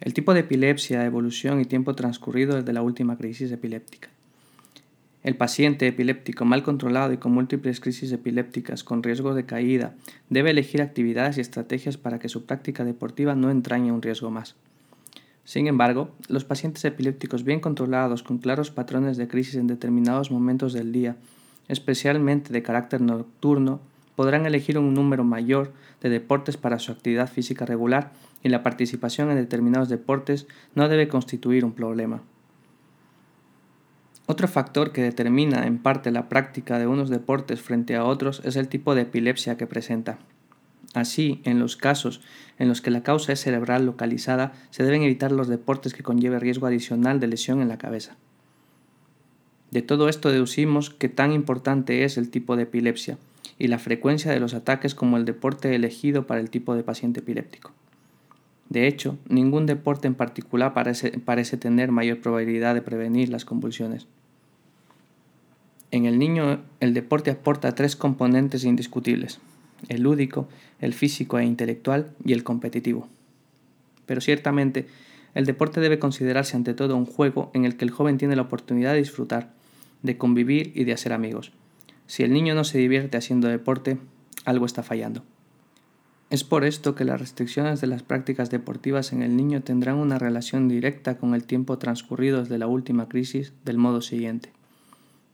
El 0.00 0.14
tipo 0.14 0.34
de 0.34 0.40
epilepsia, 0.40 1.04
evolución 1.04 1.60
y 1.60 1.64
tiempo 1.64 1.94
transcurrido 1.94 2.56
desde 2.56 2.72
la 2.72 2.82
última 2.82 3.16
crisis 3.16 3.52
epiléptica. 3.52 4.08
El 5.22 5.36
paciente 5.36 5.86
epiléptico 5.86 6.46
mal 6.46 6.62
controlado 6.62 7.12
y 7.12 7.18
con 7.18 7.32
múltiples 7.32 7.80
crisis 7.80 8.10
epilépticas 8.10 8.84
con 8.84 9.02
riesgo 9.02 9.34
de 9.34 9.44
caída 9.44 9.94
debe 10.30 10.50
elegir 10.50 10.80
actividades 10.80 11.36
y 11.36 11.42
estrategias 11.42 11.98
para 11.98 12.18
que 12.18 12.30
su 12.30 12.46
práctica 12.46 12.84
deportiva 12.84 13.34
no 13.34 13.50
entrañe 13.50 13.92
un 13.92 14.00
riesgo 14.00 14.30
más. 14.30 14.56
Sin 15.44 15.66
embargo, 15.66 16.10
los 16.28 16.44
pacientes 16.44 16.84
epilépticos 16.86 17.44
bien 17.44 17.60
controlados 17.60 18.22
con 18.22 18.38
claros 18.38 18.70
patrones 18.70 19.18
de 19.18 19.28
crisis 19.28 19.56
en 19.56 19.66
determinados 19.66 20.30
momentos 20.30 20.72
del 20.72 20.90
día, 20.90 21.16
especialmente 21.68 22.52
de 22.52 22.62
carácter 22.62 23.02
nocturno, 23.02 23.80
podrán 24.16 24.46
elegir 24.46 24.78
un 24.78 24.94
número 24.94 25.24
mayor 25.24 25.72
de 26.00 26.08
deportes 26.08 26.56
para 26.56 26.78
su 26.78 26.92
actividad 26.92 27.30
física 27.30 27.66
regular 27.66 28.12
y 28.42 28.48
la 28.48 28.62
participación 28.62 29.30
en 29.30 29.36
determinados 29.36 29.90
deportes 29.90 30.46
no 30.74 30.88
debe 30.88 31.08
constituir 31.08 31.64
un 31.64 31.72
problema. 31.72 32.22
Otro 34.30 34.46
factor 34.46 34.92
que 34.92 35.02
determina 35.02 35.66
en 35.66 35.78
parte 35.78 36.12
la 36.12 36.28
práctica 36.28 36.78
de 36.78 36.86
unos 36.86 37.10
deportes 37.10 37.60
frente 37.60 37.96
a 37.96 38.04
otros 38.04 38.40
es 38.44 38.54
el 38.54 38.68
tipo 38.68 38.94
de 38.94 39.02
epilepsia 39.02 39.56
que 39.56 39.66
presenta. 39.66 40.20
Así, 40.94 41.40
en 41.42 41.58
los 41.58 41.76
casos 41.76 42.20
en 42.56 42.68
los 42.68 42.80
que 42.80 42.92
la 42.92 43.02
causa 43.02 43.32
es 43.32 43.40
cerebral 43.40 43.86
localizada, 43.86 44.52
se 44.70 44.84
deben 44.84 45.02
evitar 45.02 45.32
los 45.32 45.48
deportes 45.48 45.94
que 45.94 46.04
conlleven 46.04 46.40
riesgo 46.40 46.68
adicional 46.68 47.18
de 47.18 47.26
lesión 47.26 47.60
en 47.60 47.66
la 47.66 47.78
cabeza. 47.78 48.18
De 49.72 49.82
todo 49.82 50.08
esto 50.08 50.30
deducimos 50.30 50.90
que 50.90 51.08
tan 51.08 51.32
importante 51.32 52.04
es 52.04 52.16
el 52.16 52.30
tipo 52.30 52.54
de 52.54 52.62
epilepsia 52.62 53.18
y 53.58 53.66
la 53.66 53.80
frecuencia 53.80 54.30
de 54.30 54.38
los 54.38 54.54
ataques 54.54 54.94
como 54.94 55.16
el 55.16 55.24
deporte 55.24 55.74
elegido 55.74 56.28
para 56.28 56.38
el 56.38 56.50
tipo 56.50 56.76
de 56.76 56.84
paciente 56.84 57.18
epiléptico. 57.18 57.72
De 58.68 58.86
hecho, 58.86 59.18
ningún 59.28 59.66
deporte 59.66 60.06
en 60.06 60.14
particular 60.14 60.72
parece, 60.72 61.18
parece 61.18 61.56
tener 61.56 61.90
mayor 61.90 62.20
probabilidad 62.20 62.76
de 62.76 62.82
prevenir 62.82 63.28
las 63.28 63.44
convulsiones. 63.44 64.06
En 65.92 66.04
el 66.04 66.18
niño, 66.18 66.60
el 66.78 66.94
deporte 66.94 67.30
aporta 67.30 67.74
tres 67.74 67.96
componentes 67.96 68.64
indiscutibles, 68.64 69.40
el 69.88 70.02
lúdico, 70.02 70.48
el 70.80 70.94
físico 70.94 71.38
e 71.38 71.44
intelectual 71.44 72.12
y 72.24 72.32
el 72.32 72.44
competitivo. 72.44 73.08
Pero 74.06 74.20
ciertamente, 74.20 74.86
el 75.34 75.46
deporte 75.46 75.80
debe 75.80 75.98
considerarse 75.98 76.56
ante 76.56 76.74
todo 76.74 76.96
un 76.96 77.06
juego 77.06 77.50
en 77.54 77.64
el 77.64 77.76
que 77.76 77.84
el 77.84 77.90
joven 77.90 78.18
tiene 78.18 78.36
la 78.36 78.42
oportunidad 78.42 78.92
de 78.92 78.98
disfrutar, 78.98 79.52
de 80.02 80.16
convivir 80.16 80.72
y 80.74 80.84
de 80.84 80.92
hacer 80.92 81.12
amigos. 81.12 81.52
Si 82.06 82.22
el 82.22 82.32
niño 82.32 82.54
no 82.54 82.64
se 82.64 82.78
divierte 82.78 83.16
haciendo 83.16 83.48
deporte, 83.48 83.98
algo 84.44 84.66
está 84.66 84.82
fallando. 84.82 85.22
Es 86.30 86.44
por 86.44 86.64
esto 86.64 86.94
que 86.94 87.04
las 87.04 87.20
restricciones 87.20 87.80
de 87.80 87.88
las 87.88 88.04
prácticas 88.04 88.50
deportivas 88.50 89.12
en 89.12 89.22
el 89.22 89.36
niño 89.36 89.62
tendrán 89.62 89.96
una 89.96 90.18
relación 90.18 90.68
directa 90.68 91.18
con 91.18 91.34
el 91.34 91.44
tiempo 91.44 91.78
transcurrido 91.78 92.40
desde 92.40 92.58
la 92.58 92.68
última 92.68 93.08
crisis 93.08 93.52
del 93.64 93.78
modo 93.78 94.00
siguiente. 94.00 94.52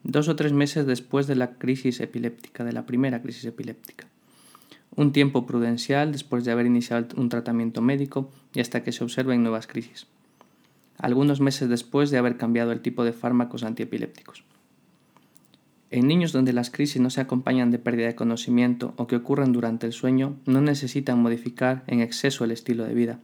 Dos 0.09 0.29
o 0.29 0.37
tres 0.37 0.53
meses 0.53 0.87
después 0.87 1.27
de 1.27 1.35
la 1.35 1.55
crisis 1.55 1.99
epiléptica, 1.99 2.63
de 2.63 2.73
la 2.73 2.87
primera 2.87 3.23
crisis 3.23 3.45
epiléptica. 3.45 4.07
Un 4.95 5.11
tiempo 5.11 5.47
prudencial 5.47 6.13
después 6.13 6.45
de 6.45 6.53
haber 6.53 6.67
iniciado 6.67 7.09
un 7.17 7.29
tratamiento 7.29 7.83
médico 7.83 8.31
y 8.55 8.61
hasta 8.61 8.85
que 8.85 8.93
se 8.93 9.03
observen 9.03 9.43
nuevas 9.43 9.67
crisis. 9.67 10.07
Algunos 10.97 11.41
meses 11.41 11.69
después 11.69 12.13
de 12.13 12.19
haber 12.19 12.37
cambiado 12.37 12.71
el 12.71 12.83
tipo 12.83 13.03
de 13.03 13.13
fármacos 13.13 13.65
antiepilépticos. 13.65 14.45
En 15.91 16.07
niños 16.07 16.31
donde 16.31 16.53
las 16.53 16.71
crisis 16.71 17.03
no 17.03 17.11
se 17.11 17.21
acompañan 17.21 17.73
de 17.73 17.81
pérdida 17.81 18.07
de 18.07 18.15
conocimiento 18.15 18.95
o 18.99 19.09
que 19.09 19.17
ocurren 19.17 19.51
durante 19.51 19.89
el 19.89 19.93
sueño, 19.93 20.37
no 20.47 20.61
necesitan 20.61 21.21
modificar 21.21 21.83
en 21.89 21.99
exceso 21.99 22.45
el 22.45 22.53
estilo 22.53 22.85
de 22.85 22.95
vida. 22.95 23.19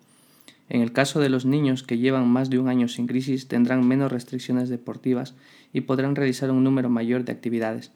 En 0.68 0.80
el 0.80 0.92
caso 0.92 1.20
de 1.20 1.28
los 1.28 1.44
niños 1.44 1.82
que 1.82 1.98
llevan 1.98 2.28
más 2.28 2.50
de 2.50 2.58
un 2.58 2.68
año 2.68 2.88
sin 2.88 3.06
crisis, 3.06 3.46
tendrán 3.46 3.86
menos 3.86 4.10
restricciones 4.10 4.68
deportivas 4.68 5.34
y 5.72 5.82
podrán 5.82 6.16
realizar 6.16 6.50
un 6.50 6.64
número 6.64 6.88
mayor 6.88 7.24
de 7.24 7.32
actividades. 7.32 7.92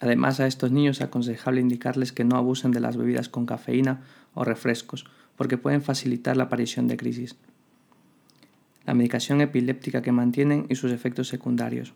Además, 0.00 0.40
a 0.40 0.46
estos 0.46 0.72
niños 0.72 0.96
es 0.98 1.02
aconsejable 1.02 1.60
indicarles 1.60 2.12
que 2.12 2.24
no 2.24 2.36
abusen 2.36 2.72
de 2.72 2.80
las 2.80 2.96
bebidas 2.96 3.28
con 3.28 3.46
cafeína 3.46 4.00
o 4.34 4.44
refrescos, 4.44 5.06
porque 5.36 5.58
pueden 5.58 5.82
facilitar 5.82 6.36
la 6.36 6.44
aparición 6.44 6.88
de 6.88 6.96
crisis. 6.96 7.36
La 8.84 8.94
medicación 8.94 9.40
epiléptica 9.40 10.02
que 10.02 10.10
mantienen 10.10 10.66
y 10.68 10.74
sus 10.74 10.90
efectos 10.90 11.28
secundarios. 11.28 11.94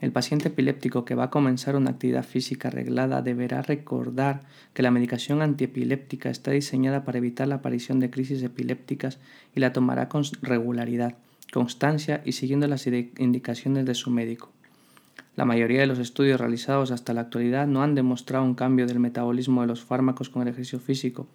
El 0.00 0.12
paciente 0.12 0.48
epiléptico 0.48 1.04
que 1.04 1.14
va 1.14 1.24
a 1.24 1.30
comenzar 1.30 1.76
una 1.76 1.90
actividad 1.90 2.24
física 2.24 2.68
arreglada 2.68 3.20
deberá 3.20 3.60
recordar 3.60 4.42
que 4.72 4.82
la 4.82 4.90
medicación 4.90 5.42
antiepiléptica 5.42 6.30
está 6.30 6.50
diseñada 6.50 7.04
para 7.04 7.18
evitar 7.18 7.46
la 7.46 7.56
aparición 7.56 8.00
de 8.00 8.10
crisis 8.10 8.42
epilépticas 8.42 9.18
y 9.54 9.60
la 9.60 9.72
tomará 9.72 10.08
con 10.08 10.24
regularidad, 10.40 11.16
constancia 11.52 12.22
y 12.24 12.32
siguiendo 12.32 12.66
las 12.66 12.86
indicaciones 12.86 13.86
de 13.86 13.94
su 13.94 14.10
médico. 14.10 14.50
La 15.36 15.44
mayoría 15.44 15.80
de 15.80 15.86
los 15.86 15.98
estudios 15.98 16.40
realizados 16.40 16.90
hasta 16.90 17.14
la 17.14 17.22
actualidad 17.22 17.66
no 17.66 17.82
han 17.82 17.94
demostrado 17.94 18.44
un 18.44 18.54
cambio 18.54 18.86
del 18.86 19.00
metabolismo 19.00 19.60
de 19.60 19.68
los 19.68 19.82
fármacos 19.82 20.28
con 20.28 20.42
el 20.42 20.48
ejercicio 20.48 20.80
físico, 20.80 21.26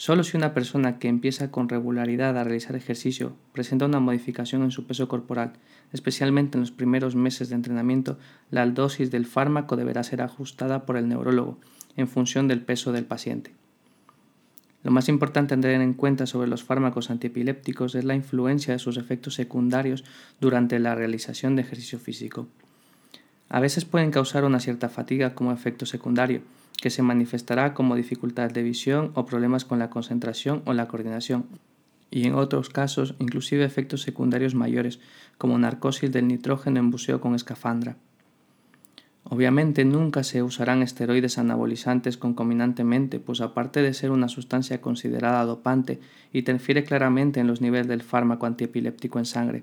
Solo 0.00 0.24
si 0.24 0.34
una 0.34 0.54
persona 0.54 0.98
que 0.98 1.08
empieza 1.08 1.50
con 1.50 1.68
regularidad 1.68 2.38
a 2.38 2.42
realizar 2.42 2.74
ejercicio 2.74 3.36
presenta 3.52 3.84
una 3.84 4.00
modificación 4.00 4.62
en 4.62 4.70
su 4.70 4.86
peso 4.86 5.08
corporal, 5.08 5.52
especialmente 5.92 6.56
en 6.56 6.62
los 6.62 6.70
primeros 6.70 7.14
meses 7.14 7.50
de 7.50 7.56
entrenamiento, 7.56 8.18
la 8.50 8.64
dosis 8.64 9.10
del 9.10 9.26
fármaco 9.26 9.76
deberá 9.76 10.02
ser 10.02 10.22
ajustada 10.22 10.86
por 10.86 10.96
el 10.96 11.06
neurólogo 11.06 11.58
en 11.98 12.08
función 12.08 12.48
del 12.48 12.62
peso 12.62 12.92
del 12.92 13.04
paciente. 13.04 13.52
Lo 14.82 14.90
más 14.90 15.08
importante 15.08 15.54
a 15.54 15.60
tener 15.60 15.80
en 15.82 15.94
cuenta 15.94 16.26
sobre 16.26 16.48
los 16.48 16.64
fármacos 16.64 17.10
antiepilépticos 17.10 17.94
es 17.94 18.04
la 18.04 18.14
influencia 18.14 18.72
de 18.72 18.78
sus 18.78 18.96
efectos 18.96 19.34
secundarios 19.34 20.04
durante 20.40 20.78
la 20.78 20.94
realización 20.94 21.54
de 21.54 21.62
ejercicio 21.62 21.98
físico. 21.98 22.48
A 23.50 23.60
veces 23.60 23.84
pueden 23.84 24.10
causar 24.10 24.44
una 24.44 24.60
cierta 24.60 24.88
fatiga 24.88 25.34
como 25.34 25.52
efecto 25.52 25.84
secundario, 25.84 26.40
que 26.80 26.88
se 26.88 27.02
manifestará 27.02 27.74
como 27.74 27.94
dificultad 27.94 28.50
de 28.50 28.62
visión 28.62 29.12
o 29.14 29.26
problemas 29.26 29.66
con 29.66 29.78
la 29.78 29.90
concentración 29.90 30.62
o 30.64 30.72
la 30.72 30.88
coordinación, 30.88 31.44
y 32.10 32.26
en 32.26 32.34
otros 32.34 32.70
casos 32.70 33.14
inclusive 33.18 33.64
efectos 33.64 34.00
secundarios 34.00 34.54
mayores, 34.54 34.98
como 35.36 35.58
narcosis 35.58 36.10
del 36.10 36.26
nitrógeno 36.26 36.80
en 36.80 36.90
buceo 36.90 37.20
con 37.20 37.34
escafandra. 37.34 37.96
Obviamente 39.32 39.84
nunca 39.84 40.24
se 40.24 40.42
usarán 40.42 40.82
esteroides 40.82 41.38
anabolizantes 41.38 42.16
concominantemente, 42.16 43.20
pues 43.20 43.40
aparte 43.40 43.80
de 43.80 43.94
ser 43.94 44.10
una 44.10 44.28
sustancia 44.28 44.80
considerada 44.80 45.44
dopante, 45.44 46.00
interfiere 46.32 46.82
claramente 46.82 47.38
en 47.38 47.46
los 47.46 47.60
niveles 47.60 47.86
del 47.86 48.02
fármaco 48.02 48.46
antiepiléptico 48.46 49.20
en 49.20 49.24
sangre. 49.24 49.62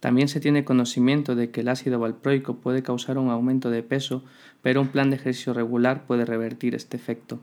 También 0.00 0.26
se 0.26 0.40
tiene 0.40 0.64
conocimiento 0.64 1.36
de 1.36 1.52
que 1.52 1.60
el 1.60 1.68
ácido 1.68 2.00
valproico 2.00 2.56
puede 2.56 2.82
causar 2.82 3.16
un 3.16 3.30
aumento 3.30 3.70
de 3.70 3.84
peso, 3.84 4.24
pero 4.60 4.80
un 4.80 4.88
plan 4.88 5.10
de 5.10 5.16
ejercicio 5.16 5.54
regular 5.54 6.04
puede 6.08 6.24
revertir 6.24 6.74
este 6.74 6.96
efecto. 6.96 7.38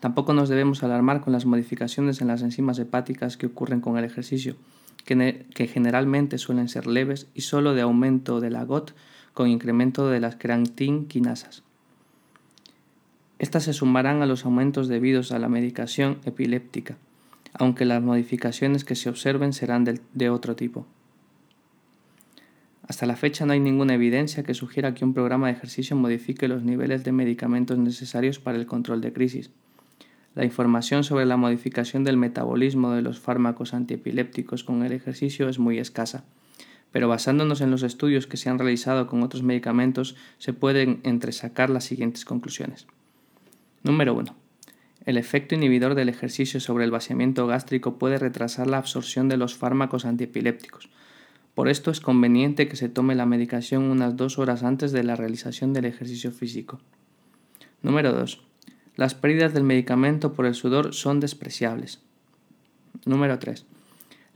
Tampoco 0.00 0.34
nos 0.34 0.48
debemos 0.48 0.82
alarmar 0.82 1.20
con 1.20 1.32
las 1.32 1.46
modificaciones 1.46 2.20
en 2.20 2.26
las 2.26 2.42
enzimas 2.42 2.80
hepáticas 2.80 3.36
que 3.36 3.46
ocurren 3.46 3.80
con 3.80 3.96
el 3.98 4.04
ejercicio, 4.04 4.56
que, 5.04 5.68
generalmente 5.72 6.38
suelen 6.38 6.68
ser 6.68 6.88
leves 6.88 7.28
y 7.34 7.42
solo 7.42 7.74
de 7.74 7.82
aumento 7.82 8.40
de 8.40 8.50
la 8.50 8.64
GOT 8.64 8.94
con 9.38 9.48
incremento 9.48 10.10
de 10.10 10.20
las 10.20 10.36
creatinquinasas. 10.36 11.62
Estas 13.38 13.62
se 13.62 13.72
sumarán 13.72 14.20
a 14.20 14.26
los 14.26 14.44
aumentos 14.44 14.88
debidos 14.88 15.32
a 15.32 15.38
la 15.38 15.48
medicación 15.48 16.18
epiléptica 16.24 16.98
aunque 17.54 17.84
las 17.84 18.02
modificaciones 18.02 18.84
que 18.84 18.94
se 18.94 19.08
observen 19.08 19.52
serán 19.52 19.84
de, 19.84 20.30
otro 20.30 20.56
tipo. 20.56 20.86
Hasta 22.86 23.06
la 23.06 23.16
fecha 23.16 23.44
no 23.44 23.52
hay 23.52 23.60
ninguna 23.60 23.94
evidencia 23.94 24.42
que 24.42 24.54
sugiera 24.54 24.94
que 24.94 25.04
un 25.04 25.12
programa 25.12 25.48
de 25.48 25.54
ejercicio 25.54 25.94
modifique 25.96 26.48
los 26.48 26.62
niveles 26.62 27.04
de 27.04 27.12
medicamentos 27.12 27.78
necesarios 27.78 28.38
para 28.38 28.56
el 28.56 28.66
control 28.66 29.00
de 29.00 29.12
crisis. 29.12 29.50
La 30.34 30.44
información 30.44 31.04
sobre 31.04 31.26
la 31.26 31.36
modificación 31.36 32.04
del 32.04 32.16
metabolismo 32.16 32.92
de 32.92 33.02
los 33.02 33.18
fármacos 33.18 33.74
antiepilépticos 33.74 34.64
con 34.64 34.84
el 34.84 34.92
ejercicio 34.92 35.48
es 35.48 35.58
muy 35.58 35.78
escasa, 35.78 36.24
pero 36.92 37.08
basándonos 37.08 37.60
en 37.60 37.70
los 37.70 37.82
estudios 37.82 38.26
que 38.26 38.36
se 38.36 38.48
han 38.48 38.58
realizado 38.58 39.06
con 39.06 39.22
otros 39.22 39.42
medicamentos 39.42 40.16
se 40.38 40.52
pueden 40.52 41.00
entresacar 41.02 41.70
las 41.70 41.84
siguientes 41.84 42.24
conclusiones. 42.24 42.86
Número 43.82 44.14
1. 44.14 44.34
El 45.04 45.16
efecto 45.16 45.54
inhibidor 45.54 45.94
del 45.94 46.08
ejercicio 46.08 46.60
sobre 46.60 46.84
el 46.84 46.90
vaciamiento 46.90 47.46
gástrico 47.46 47.98
puede 47.98 48.18
retrasar 48.18 48.66
la 48.66 48.78
absorción 48.78 49.28
de 49.28 49.36
los 49.36 49.54
fármacos 49.54 50.04
antiepilépticos. 50.04 50.90
Por 51.54 51.68
esto 51.68 51.90
es 51.90 52.00
conveniente 52.00 52.68
que 52.68 52.76
se 52.76 52.88
tome 52.88 53.14
la 53.14 53.26
medicación 53.26 53.84
unas 53.84 54.16
dos 54.16 54.38
horas 54.38 54.62
antes 54.62 54.92
de 54.92 55.02
la 55.02 55.16
realización 55.16 55.72
del 55.72 55.86
ejercicio 55.86 56.30
físico. 56.30 56.80
Número 57.82 58.12
2. 58.12 58.42
Las 58.96 59.14
pérdidas 59.14 59.54
del 59.54 59.64
medicamento 59.64 60.34
por 60.34 60.46
el 60.46 60.54
sudor 60.54 60.92
son 60.92 61.20
despreciables. 61.20 62.00
Número 63.06 63.38
3. 63.38 63.64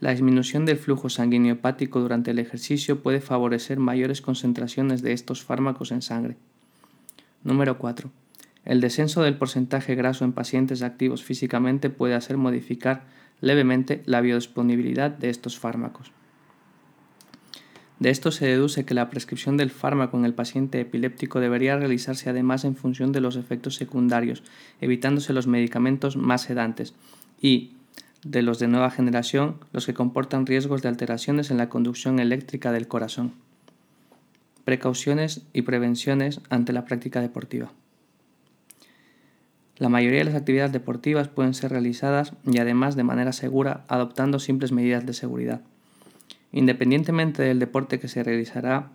La 0.02 0.10
disminución 0.10 0.66
del 0.66 0.78
flujo 0.78 1.08
sanguíneo 1.08 1.52
hepático 1.52 2.00
durante 2.00 2.32
el 2.32 2.40
ejercicio 2.40 3.04
puede 3.04 3.20
favorecer 3.20 3.78
mayores 3.78 4.20
concentraciones 4.20 5.00
de 5.00 5.12
estos 5.12 5.44
fármacos 5.44 5.92
en 5.92 6.02
sangre. 6.02 6.36
Número 7.44 7.78
4. 7.78 8.10
El 8.64 8.80
descenso 8.80 9.22
del 9.22 9.36
porcentaje 9.36 9.94
graso 9.94 10.24
en 10.24 10.32
pacientes 10.32 10.82
activos 10.82 11.22
físicamente 11.22 11.88
puede 11.88 12.14
hacer 12.14 12.36
modificar 12.36 13.04
levemente 13.40 14.02
la 14.04 14.20
biodisponibilidad 14.20 15.12
de 15.12 15.30
estos 15.30 15.60
fármacos. 15.60 16.10
De 18.00 18.10
esto 18.10 18.32
se 18.32 18.46
deduce 18.46 18.84
que 18.84 18.94
la 18.94 19.08
prescripción 19.08 19.56
del 19.56 19.70
fármaco 19.70 20.18
en 20.18 20.24
el 20.24 20.34
paciente 20.34 20.80
epiléptico 20.80 21.38
debería 21.38 21.76
realizarse 21.76 22.28
además 22.28 22.64
en 22.64 22.74
función 22.74 23.12
de 23.12 23.20
los 23.20 23.36
efectos 23.36 23.76
secundarios, 23.76 24.42
evitándose 24.80 25.32
los 25.32 25.46
medicamentos 25.46 26.16
más 26.16 26.42
sedantes 26.42 26.92
y, 27.40 27.76
de 28.24 28.42
los 28.42 28.58
de 28.58 28.68
nueva 28.68 28.90
generación, 28.90 29.56
los 29.72 29.86
que 29.86 29.94
comportan 29.94 30.46
riesgos 30.46 30.82
de 30.82 30.88
alteraciones 30.88 31.50
en 31.50 31.58
la 31.58 31.68
conducción 31.68 32.18
eléctrica 32.20 32.72
del 32.72 32.88
corazón. 32.88 33.32
precauciones 34.64 35.42
y 35.52 35.62
prevenciones 35.62 36.40
ante 36.48 36.72
la 36.72 36.84
práctica 36.84 37.20
deportiva. 37.20 37.72
La 39.76 39.88
mayoría 39.88 40.20
de 40.20 40.26
las 40.26 40.36
actividades 40.36 40.70
deportivas 40.70 41.26
pueden 41.26 41.54
ser 41.54 41.72
realizadas 41.72 42.34
y 42.44 42.58
además 42.58 42.94
de 42.94 43.02
manera 43.02 43.32
segura 43.32 43.84
adoptando 43.88 44.38
simples 44.38 44.70
medidas 44.70 45.04
de 45.04 45.14
seguridad. 45.14 45.62
Independientemente 46.52 47.42
del 47.42 47.58
deporte 47.58 47.98
que 47.98 48.06
se 48.06 48.22
realizará, 48.22 48.90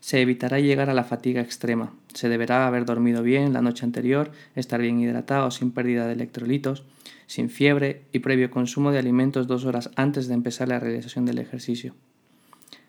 se 0.00 0.20
evitará 0.20 0.60
llegar 0.60 0.90
a 0.90 0.94
la 0.94 1.04
fatiga 1.04 1.40
extrema. 1.40 1.92
Se 2.14 2.28
deberá 2.28 2.66
haber 2.66 2.84
dormido 2.84 3.22
bien 3.22 3.52
la 3.52 3.62
noche 3.62 3.84
anterior, 3.84 4.30
estar 4.54 4.80
bien 4.80 5.00
hidratado 5.00 5.50
sin 5.50 5.70
pérdida 5.70 6.06
de 6.06 6.12
electrolitos, 6.12 6.84
sin 7.26 7.50
fiebre 7.50 8.02
y 8.12 8.20
previo 8.20 8.50
consumo 8.50 8.90
de 8.90 8.98
alimentos 8.98 9.46
dos 9.46 9.64
horas 9.64 9.90
antes 9.96 10.28
de 10.28 10.34
empezar 10.34 10.68
la 10.68 10.80
realización 10.80 11.26
del 11.26 11.38
ejercicio. 11.38 11.94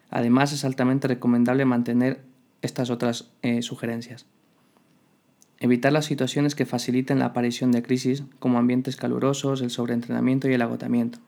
Además, 0.10 0.54
es 0.54 0.66
altamente 0.66 1.08
recomendable 1.08 1.66
mantener 1.66 2.22
estas 2.62 2.90
otras 2.90 3.32
eh, 3.42 3.62
sugerencias. 3.62 4.26
Evitar 5.60 5.92
las 5.92 6.06
situaciones 6.06 6.56
que 6.56 6.66
faciliten 6.66 7.20
la 7.20 7.26
aparición 7.26 7.72
de 7.72 7.84
crisis, 7.84 8.24
como 8.40 8.60
ambientes 8.60 8.96
calurosos, 8.96 9.62
el 9.62 9.72
sobreentrenamiento 9.72 10.50
y 10.50 10.54
el 10.54 10.62
agotamiento. 10.62 11.20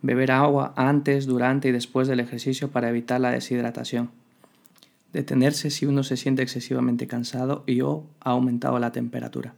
Beber 0.00 0.32
agua 0.32 0.72
antes, 0.76 1.26
durante 1.26 1.68
y 1.68 1.72
después 1.72 2.08
del 2.08 2.20
ejercicio 2.20 2.70
para 2.70 2.88
evitar 2.88 3.20
la 3.20 3.30
deshidratación. 3.30 4.10
Detenerse 5.12 5.70
si 5.70 5.86
uno 5.86 6.02
se 6.02 6.16
siente 6.16 6.42
excesivamente 6.42 7.06
cansado 7.06 7.64
y 7.66 7.80
o 7.82 8.06
ha 8.20 8.30
aumentado 8.30 8.78
la 8.78 8.92
temperatura. 8.92 9.54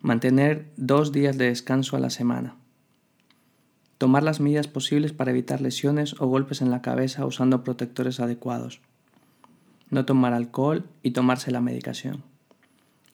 Mantener 0.00 0.70
dos 0.76 1.12
días 1.12 1.38
de 1.38 1.46
descanso 1.46 1.96
a 1.96 2.00
la 2.00 2.10
semana. 2.10 2.56
Tomar 3.96 4.22
las 4.22 4.40
medidas 4.40 4.68
posibles 4.68 5.12
para 5.12 5.30
evitar 5.30 5.60
lesiones 5.60 6.14
o 6.20 6.26
golpes 6.26 6.60
en 6.60 6.70
la 6.70 6.82
cabeza 6.82 7.24
usando 7.24 7.64
protectores 7.64 8.20
adecuados 8.20 8.80
no 9.94 10.04
tomar 10.04 10.34
alcohol 10.34 10.84
y 11.02 11.12
tomarse 11.12 11.50
la 11.50 11.60
medicación. 11.60 12.22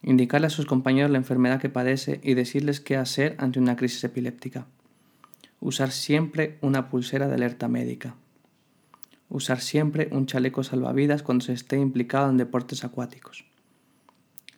Indicarle 0.03 0.47
a 0.47 0.51
sus 0.51 0.67
compañeros 0.67 1.11
la 1.11 1.19
enfermedad 1.19 1.61
que 1.61 1.69
padece 1.69 2.21
y 2.25 2.35
decirles 2.35 2.81
qué 2.81 2.97
hacer 2.97 3.37
ante 3.39 3.59
una 3.59 3.77
crisis 3.77 4.03
epiléptica. 4.03 4.67
Usar 5.61 5.91
siempre 5.91 6.59
una 6.63 6.89
pulsera 6.89 7.29
de 7.29 7.35
alerta 7.35 7.69
médica. 7.69 8.17
Usar 9.31 9.61
siempre 9.61 10.09
un 10.13 10.27
chaleco 10.27 10.63
salvavidas 10.63 11.23
cuando 11.23 11.45
se 11.47 11.55
esté 11.55 11.79
implicado 11.79 12.29
en 12.29 12.37
deportes 12.37 12.85
acuáticos. 12.85 13.47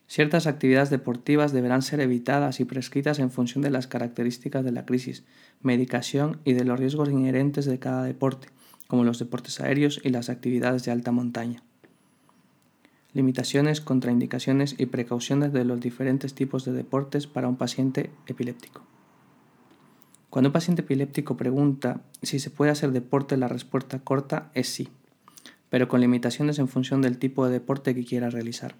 Ciertas 0.08 0.48
actividades 0.48 0.90
deportivas 0.90 1.52
deberán 1.52 1.82
ser 1.82 2.00
evitadas 2.00 2.58
y 2.58 2.64
prescritas 2.64 3.20
en 3.20 3.30
función 3.30 3.62
de 3.62 3.70
las 3.70 3.86
características 3.86 4.64
de 4.64 4.72
la 4.72 4.84
crisis, 4.84 5.22
medicación 5.60 6.40
y 6.44 6.54
de 6.54 6.64
los 6.64 6.80
riesgos 6.80 7.08
inherentes 7.08 7.66
de 7.66 7.78
cada 7.78 8.02
deporte, 8.02 8.48
como 8.88 9.04
los 9.04 9.20
deportes 9.20 9.60
aéreos 9.60 10.00
y 10.02 10.08
las 10.08 10.28
actividades 10.28 10.84
de 10.84 10.90
alta 10.90 11.12
montaña 11.12 11.62
limitaciones, 13.14 13.80
contraindicaciones 13.80 14.74
y 14.78 14.86
precauciones 14.86 15.52
de 15.52 15.64
los 15.64 15.80
diferentes 15.80 16.34
tipos 16.34 16.64
de 16.64 16.72
deportes 16.72 17.26
para 17.26 17.48
un 17.48 17.56
paciente 17.56 18.10
epiléptico. 18.26 18.82
Cuando 20.32 20.48
un 20.48 20.54
paciente 20.54 20.80
epiléptico 20.80 21.36
pregunta 21.36 22.00
si 22.22 22.38
se 22.38 22.48
puede 22.48 22.70
hacer 22.70 22.90
deporte, 22.92 23.36
la 23.36 23.48
respuesta 23.48 23.98
corta 23.98 24.50
es 24.54 24.66
sí, 24.66 24.88
pero 25.68 25.88
con 25.88 26.00
limitaciones 26.00 26.58
en 26.58 26.68
función 26.68 27.02
del 27.02 27.18
tipo 27.18 27.44
de 27.44 27.52
deporte 27.52 27.94
que 27.94 28.06
quiera 28.06 28.30
realizar. 28.30 28.74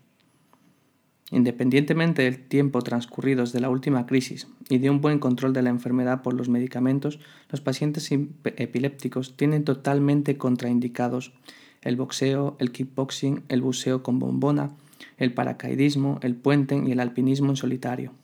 Independientemente 1.31 2.23
del 2.23 2.39
tiempo 2.49 2.81
transcurrido 2.81 3.43
desde 3.43 3.61
la 3.61 3.69
última 3.69 4.07
crisis 4.07 4.49
y 4.71 4.79
de 4.79 4.89
un 4.89 5.03
buen 5.03 5.19
control 5.19 5.53
de 5.53 5.61
la 5.61 5.69
enfermedad 5.69 6.23
por 6.23 6.33
los 6.33 6.49
medicamentos, 6.49 7.21
los 7.51 7.61
pacientes 7.61 8.11
epilépticos 8.11 9.37
tienen 9.37 9.65
totalmente 9.65 10.39
contraindicados 10.39 11.35
el 11.83 11.97
boxeo, 11.97 12.57
el 12.61 12.73
kickboxing, 12.73 13.43
el 13.51 13.61
buceo 13.61 14.03
con 14.03 14.19
bombona, 14.19 14.71
el 15.19 15.35
paracaidismo, 15.35 16.19
el 16.23 16.35
puente 16.35 16.83
y 16.83 16.93
el 16.93 17.01
alpinismo 17.01 17.51
en 17.51 17.57
solitario. 17.57 18.22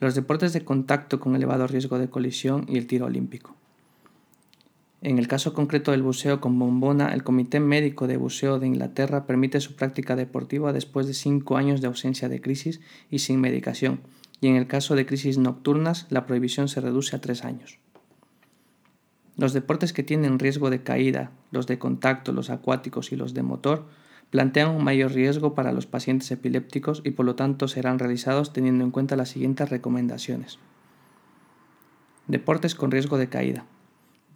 Los 0.00 0.14
deportes 0.14 0.52
de 0.52 0.64
contacto 0.64 1.18
con 1.18 1.34
elevado 1.34 1.66
riesgo 1.66 1.98
de 1.98 2.08
colisión 2.08 2.66
y 2.68 2.78
el 2.78 2.86
tiro 2.86 3.06
olímpico. 3.06 3.56
En 5.00 5.18
el 5.18 5.28
caso 5.28 5.54
concreto 5.54 5.92
del 5.92 6.02
buceo 6.02 6.40
con 6.40 6.58
bombona, 6.58 7.12
el 7.14 7.22
Comité 7.22 7.60
Médico 7.60 8.06
de 8.06 8.16
Buceo 8.16 8.58
de 8.58 8.66
Inglaterra 8.66 9.26
permite 9.26 9.60
su 9.60 9.76
práctica 9.76 10.16
deportiva 10.16 10.72
después 10.72 11.06
de 11.06 11.14
cinco 11.14 11.56
años 11.56 11.80
de 11.80 11.86
ausencia 11.86 12.28
de 12.28 12.40
crisis 12.40 12.80
y 13.10 13.20
sin 13.20 13.40
medicación, 13.40 14.00
y 14.40 14.48
en 14.48 14.56
el 14.56 14.66
caso 14.66 14.96
de 14.96 15.06
crisis 15.06 15.38
nocturnas, 15.38 16.06
la 16.10 16.26
prohibición 16.26 16.68
se 16.68 16.80
reduce 16.80 17.14
a 17.14 17.20
tres 17.20 17.44
años. 17.44 17.78
Los 19.36 19.52
deportes 19.52 19.92
que 19.92 20.02
tienen 20.02 20.40
riesgo 20.40 20.68
de 20.68 20.82
caída, 20.82 21.30
los 21.52 21.68
de 21.68 21.78
contacto, 21.78 22.32
los 22.32 22.50
acuáticos 22.50 23.12
y 23.12 23.16
los 23.16 23.34
de 23.34 23.44
motor, 23.44 23.86
plantean 24.30 24.70
un 24.70 24.84
mayor 24.84 25.12
riesgo 25.12 25.54
para 25.54 25.72
los 25.72 25.86
pacientes 25.86 26.30
epilépticos 26.30 27.02
y 27.04 27.12
por 27.12 27.26
lo 27.26 27.34
tanto 27.34 27.68
serán 27.68 27.98
realizados 27.98 28.52
teniendo 28.52 28.84
en 28.84 28.90
cuenta 28.90 29.16
las 29.16 29.30
siguientes 29.30 29.70
recomendaciones. 29.70 30.58
Deportes 32.26 32.74
con 32.74 32.90
riesgo 32.90 33.16
de 33.16 33.28
caída. 33.28 33.64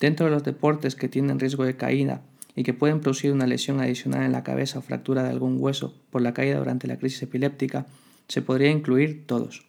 Dentro 0.00 0.26
de 0.26 0.32
los 0.32 0.44
deportes 0.44 0.96
que 0.96 1.08
tienen 1.08 1.38
riesgo 1.38 1.64
de 1.64 1.76
caída 1.76 2.22
y 2.56 2.64
que 2.64 2.74
pueden 2.74 3.00
producir 3.00 3.32
una 3.32 3.46
lesión 3.46 3.80
adicional 3.80 4.22
en 4.22 4.32
la 4.32 4.42
cabeza 4.42 4.78
o 4.78 4.82
fractura 4.82 5.22
de 5.22 5.30
algún 5.30 5.56
hueso 5.58 5.94
por 6.10 6.22
la 6.22 6.34
caída 6.34 6.58
durante 6.58 6.86
la 6.86 6.98
crisis 6.98 7.22
epiléptica, 7.22 7.86
se 8.28 8.42
podría 8.42 8.70
incluir 8.70 9.26
todos. 9.26 9.66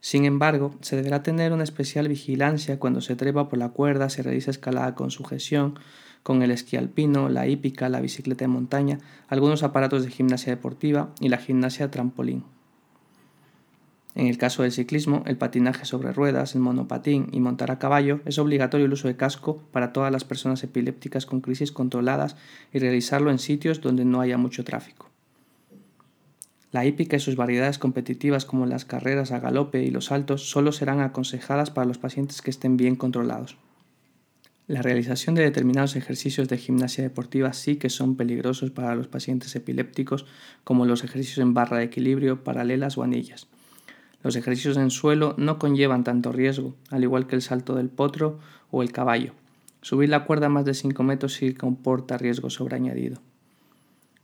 Sin 0.00 0.24
embargo, 0.24 0.74
se 0.80 0.96
deberá 0.96 1.22
tener 1.22 1.52
una 1.52 1.64
especial 1.64 2.08
vigilancia 2.08 2.78
cuando 2.78 3.00
se 3.00 3.16
trepa 3.16 3.48
por 3.48 3.58
la 3.58 3.70
cuerda, 3.70 4.08
se 4.08 4.22
realiza 4.22 4.50
escalada 4.50 4.94
con 4.94 5.10
sujeción, 5.10 5.78
con 6.28 6.42
el 6.42 6.50
esquí 6.50 6.76
alpino, 6.76 7.30
la 7.30 7.46
hípica, 7.46 7.88
la 7.88 8.02
bicicleta 8.02 8.44
de 8.44 8.48
montaña, 8.48 8.98
algunos 9.28 9.62
aparatos 9.62 10.04
de 10.04 10.10
gimnasia 10.10 10.54
deportiva 10.54 11.08
y 11.20 11.30
la 11.30 11.38
gimnasia 11.38 11.90
trampolín. 11.90 12.44
En 14.14 14.26
el 14.26 14.36
caso 14.36 14.62
del 14.62 14.72
ciclismo, 14.72 15.22
el 15.24 15.38
patinaje 15.38 15.86
sobre 15.86 16.12
ruedas, 16.12 16.54
el 16.54 16.60
monopatín 16.60 17.28
y 17.32 17.40
montar 17.40 17.70
a 17.70 17.78
caballo 17.78 18.20
es 18.26 18.38
obligatorio 18.38 18.84
el 18.84 18.92
uso 18.92 19.08
de 19.08 19.16
casco 19.16 19.62
para 19.72 19.94
todas 19.94 20.12
las 20.12 20.24
personas 20.24 20.62
epilépticas 20.62 21.24
con 21.24 21.40
crisis 21.40 21.72
controladas 21.72 22.36
y 22.74 22.78
realizarlo 22.78 23.30
en 23.30 23.38
sitios 23.38 23.80
donde 23.80 24.04
no 24.04 24.20
haya 24.20 24.36
mucho 24.36 24.64
tráfico. 24.64 25.08
La 26.72 26.84
hípica 26.84 27.16
y 27.16 27.20
sus 27.20 27.36
variedades 27.36 27.78
competitivas 27.78 28.44
como 28.44 28.66
las 28.66 28.84
carreras 28.84 29.32
a 29.32 29.40
galope 29.40 29.82
y 29.82 29.90
los 29.90 30.04
saltos 30.04 30.50
solo 30.50 30.72
serán 30.72 31.00
aconsejadas 31.00 31.70
para 31.70 31.86
los 31.86 31.96
pacientes 31.96 32.42
que 32.42 32.50
estén 32.50 32.76
bien 32.76 32.96
controlados. 32.96 33.56
La 34.68 34.82
realización 34.82 35.34
de 35.34 35.44
determinados 35.44 35.96
ejercicios 35.96 36.46
de 36.46 36.58
gimnasia 36.58 37.02
deportiva 37.02 37.54
sí 37.54 37.76
que 37.76 37.88
son 37.88 38.16
peligrosos 38.16 38.70
para 38.70 38.94
los 38.94 39.08
pacientes 39.08 39.56
epilépticos, 39.56 40.26
como 40.62 40.84
los 40.84 41.04
ejercicios 41.04 41.38
en 41.38 41.54
barra 41.54 41.78
de 41.78 41.84
equilibrio, 41.84 42.44
paralelas 42.44 42.98
o 42.98 43.02
anillas. 43.02 43.46
Los 44.22 44.36
ejercicios 44.36 44.76
en 44.76 44.90
suelo 44.90 45.34
no 45.38 45.58
conllevan 45.58 46.04
tanto 46.04 46.32
riesgo, 46.32 46.74
al 46.90 47.02
igual 47.02 47.26
que 47.26 47.34
el 47.34 47.40
salto 47.40 47.76
del 47.76 47.88
potro 47.88 48.40
o 48.70 48.82
el 48.82 48.92
caballo. 48.92 49.32
Subir 49.80 50.10
la 50.10 50.26
cuerda 50.26 50.50
más 50.50 50.66
de 50.66 50.74
5 50.74 51.02
metros 51.02 51.32
sí 51.32 51.54
comporta 51.54 52.18
riesgo 52.18 52.50
sobreañadido. 52.50 53.22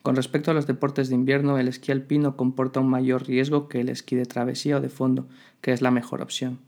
Con 0.02 0.14
respecto 0.14 0.50
a 0.50 0.54
los 0.54 0.66
deportes 0.66 1.08
de 1.08 1.14
invierno, 1.14 1.56
el 1.58 1.68
esquí 1.68 1.90
alpino 1.90 2.36
comporta 2.36 2.80
un 2.80 2.90
mayor 2.90 3.26
riesgo 3.26 3.66
que 3.68 3.80
el 3.80 3.88
esquí 3.88 4.14
de 4.14 4.26
travesía 4.26 4.76
o 4.76 4.82
de 4.82 4.90
fondo, 4.90 5.26
que 5.62 5.72
es 5.72 5.80
la 5.80 5.90
mejor 5.90 6.20
opción. 6.20 6.58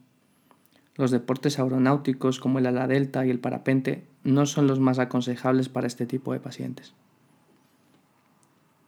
Los 0.96 1.10
deportes 1.10 1.58
aeronáuticos 1.58 2.40
como 2.40 2.58
el 2.58 2.66
ala 2.66 2.86
delta 2.86 3.26
y 3.26 3.30
el 3.30 3.38
parapente 3.38 4.04
no 4.24 4.46
son 4.46 4.66
los 4.66 4.80
más 4.80 4.98
aconsejables 4.98 5.68
para 5.68 5.86
este 5.86 6.06
tipo 6.06 6.32
de 6.32 6.40
pacientes. 6.40 6.94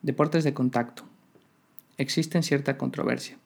Deportes 0.02 0.42
de 0.44 0.54
contacto. 0.54 1.04
Existe 1.98 2.42
cierta 2.42 2.78
controversia. 2.78 3.36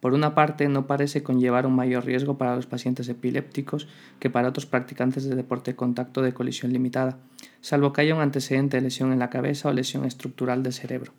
Por 0.00 0.14
una 0.14 0.34
parte, 0.34 0.68
no 0.68 0.86
parece 0.86 1.22
conllevar 1.22 1.66
un 1.66 1.74
mayor 1.74 2.04
riesgo 2.04 2.38
para 2.38 2.56
los 2.56 2.66
pacientes 2.66 3.08
epilépticos 3.08 3.86
que 4.18 4.30
para 4.30 4.48
otros 4.48 4.66
practicantes 4.66 5.24
de 5.24 5.36
deporte 5.36 5.72
de 5.72 5.76
contacto 5.76 6.22
de 6.22 6.32
colisión 6.32 6.72
limitada, 6.72 7.18
salvo 7.60 7.92
que 7.92 8.00
haya 8.00 8.14
un 8.14 8.22
antecedente 8.22 8.78
de 8.78 8.82
lesión 8.82 9.12
en 9.12 9.18
la 9.18 9.30
cabeza 9.30 9.68
o 9.68 9.72
lesión 9.72 10.04
estructural 10.06 10.62
del 10.62 10.72
cerebro. 10.72 11.12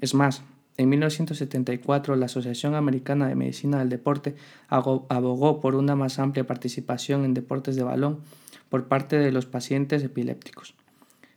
Es 0.00 0.14
más, 0.14 0.42
en 0.78 0.88
1974 0.88 2.16
la 2.16 2.26
Asociación 2.26 2.74
Americana 2.74 3.28
de 3.28 3.34
Medicina 3.34 3.80
del 3.80 3.90
Deporte 3.90 4.34
abogó 4.68 5.60
por 5.60 5.74
una 5.74 5.94
más 5.94 6.18
amplia 6.18 6.46
participación 6.46 7.26
en 7.26 7.34
deportes 7.34 7.76
de 7.76 7.82
balón 7.82 8.20
por 8.70 8.88
parte 8.88 9.18
de 9.18 9.32
los 9.32 9.44
pacientes 9.44 10.02
epilépticos 10.02 10.74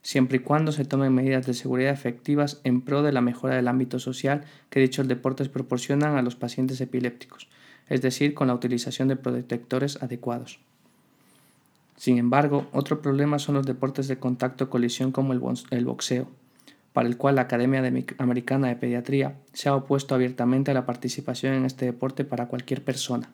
siempre 0.02 0.38
y 0.38 0.40
cuando 0.42 0.72
se 0.72 0.86
tomen 0.86 1.14
medidas 1.14 1.46
de 1.46 1.54
seguridad 1.54 1.94
efectivas 1.94 2.60
en 2.64 2.82
pro 2.82 3.04
de 3.04 3.12
la 3.12 3.22
mejora 3.22 3.56
del 3.56 3.68
ámbito 3.68 4.00
social 4.00 4.44
que 4.70 4.80
dichos 4.80 5.08
deportes 5.08 5.50
proporcionan 5.50 6.18
a 6.18 6.22
los 6.22 6.36
pacientes 6.36 6.82
epilépticos, 6.82 7.48
es 7.88 8.02
decir, 8.02 8.34
con 8.34 8.48
la 8.48 8.56
utilización 8.56 9.08
de 9.08 9.16
protectores 9.16 10.02
adecuados. 10.02 10.60
Sin 11.98 12.18
embargo, 12.18 12.66
otro 12.72 13.02
problema 13.02 13.38
son 13.38 13.56
los 13.56 13.66
deportes 13.66 14.08
de 14.08 14.18
contacto 14.18 14.70
colisión 14.70 15.12
como 15.12 15.34
el 15.34 15.86
boxeo, 15.86 16.28
para 16.94 17.08
el 17.08 17.18
cual 17.18 17.36
la 17.36 17.44
Academia 17.44 17.82
Americana 18.18 18.68
de 18.68 18.76
Pediatría 18.76 19.36
se 19.54 19.70
ha 19.70 19.76
opuesto 19.76 20.14
abiertamente 20.14 20.72
a 20.72 20.74
la 20.74 20.86
participación 20.86 21.54
en 21.54 21.66
este 21.66 21.86
deporte 21.86 22.26
para 22.26 22.48
cualquier 22.48 22.84
persona. 22.84 23.30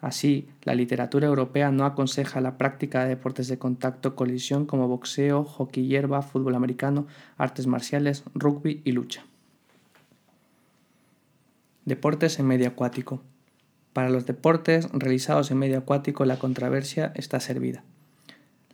Así, 0.00 0.48
la 0.64 0.74
literatura 0.74 1.28
europea 1.28 1.70
no 1.70 1.86
aconseja 1.86 2.40
la 2.40 2.58
práctica 2.58 3.02
de 3.02 3.08
deportes 3.08 3.48
de 3.48 3.58
contacto 3.58 4.14
colisión 4.14 4.66
como 4.66 4.86
boxeo, 4.86 5.44
hockey 5.44 5.86
hierba, 5.86 6.20
fútbol 6.20 6.56
americano, 6.56 7.06
artes 7.38 7.66
marciales, 7.66 8.22
rugby 8.34 8.82
y 8.84 8.92
lucha. 8.92 9.24
Deportes 11.86 12.38
en 12.38 12.46
medio 12.46 12.68
acuático. 12.68 13.22
Para 13.94 14.10
los 14.10 14.26
deportes 14.26 14.90
realizados 14.92 15.50
en 15.50 15.58
medio 15.58 15.78
acuático 15.78 16.24
la 16.24 16.38
controversia 16.38 17.12
está 17.14 17.40
servida. 17.40 17.82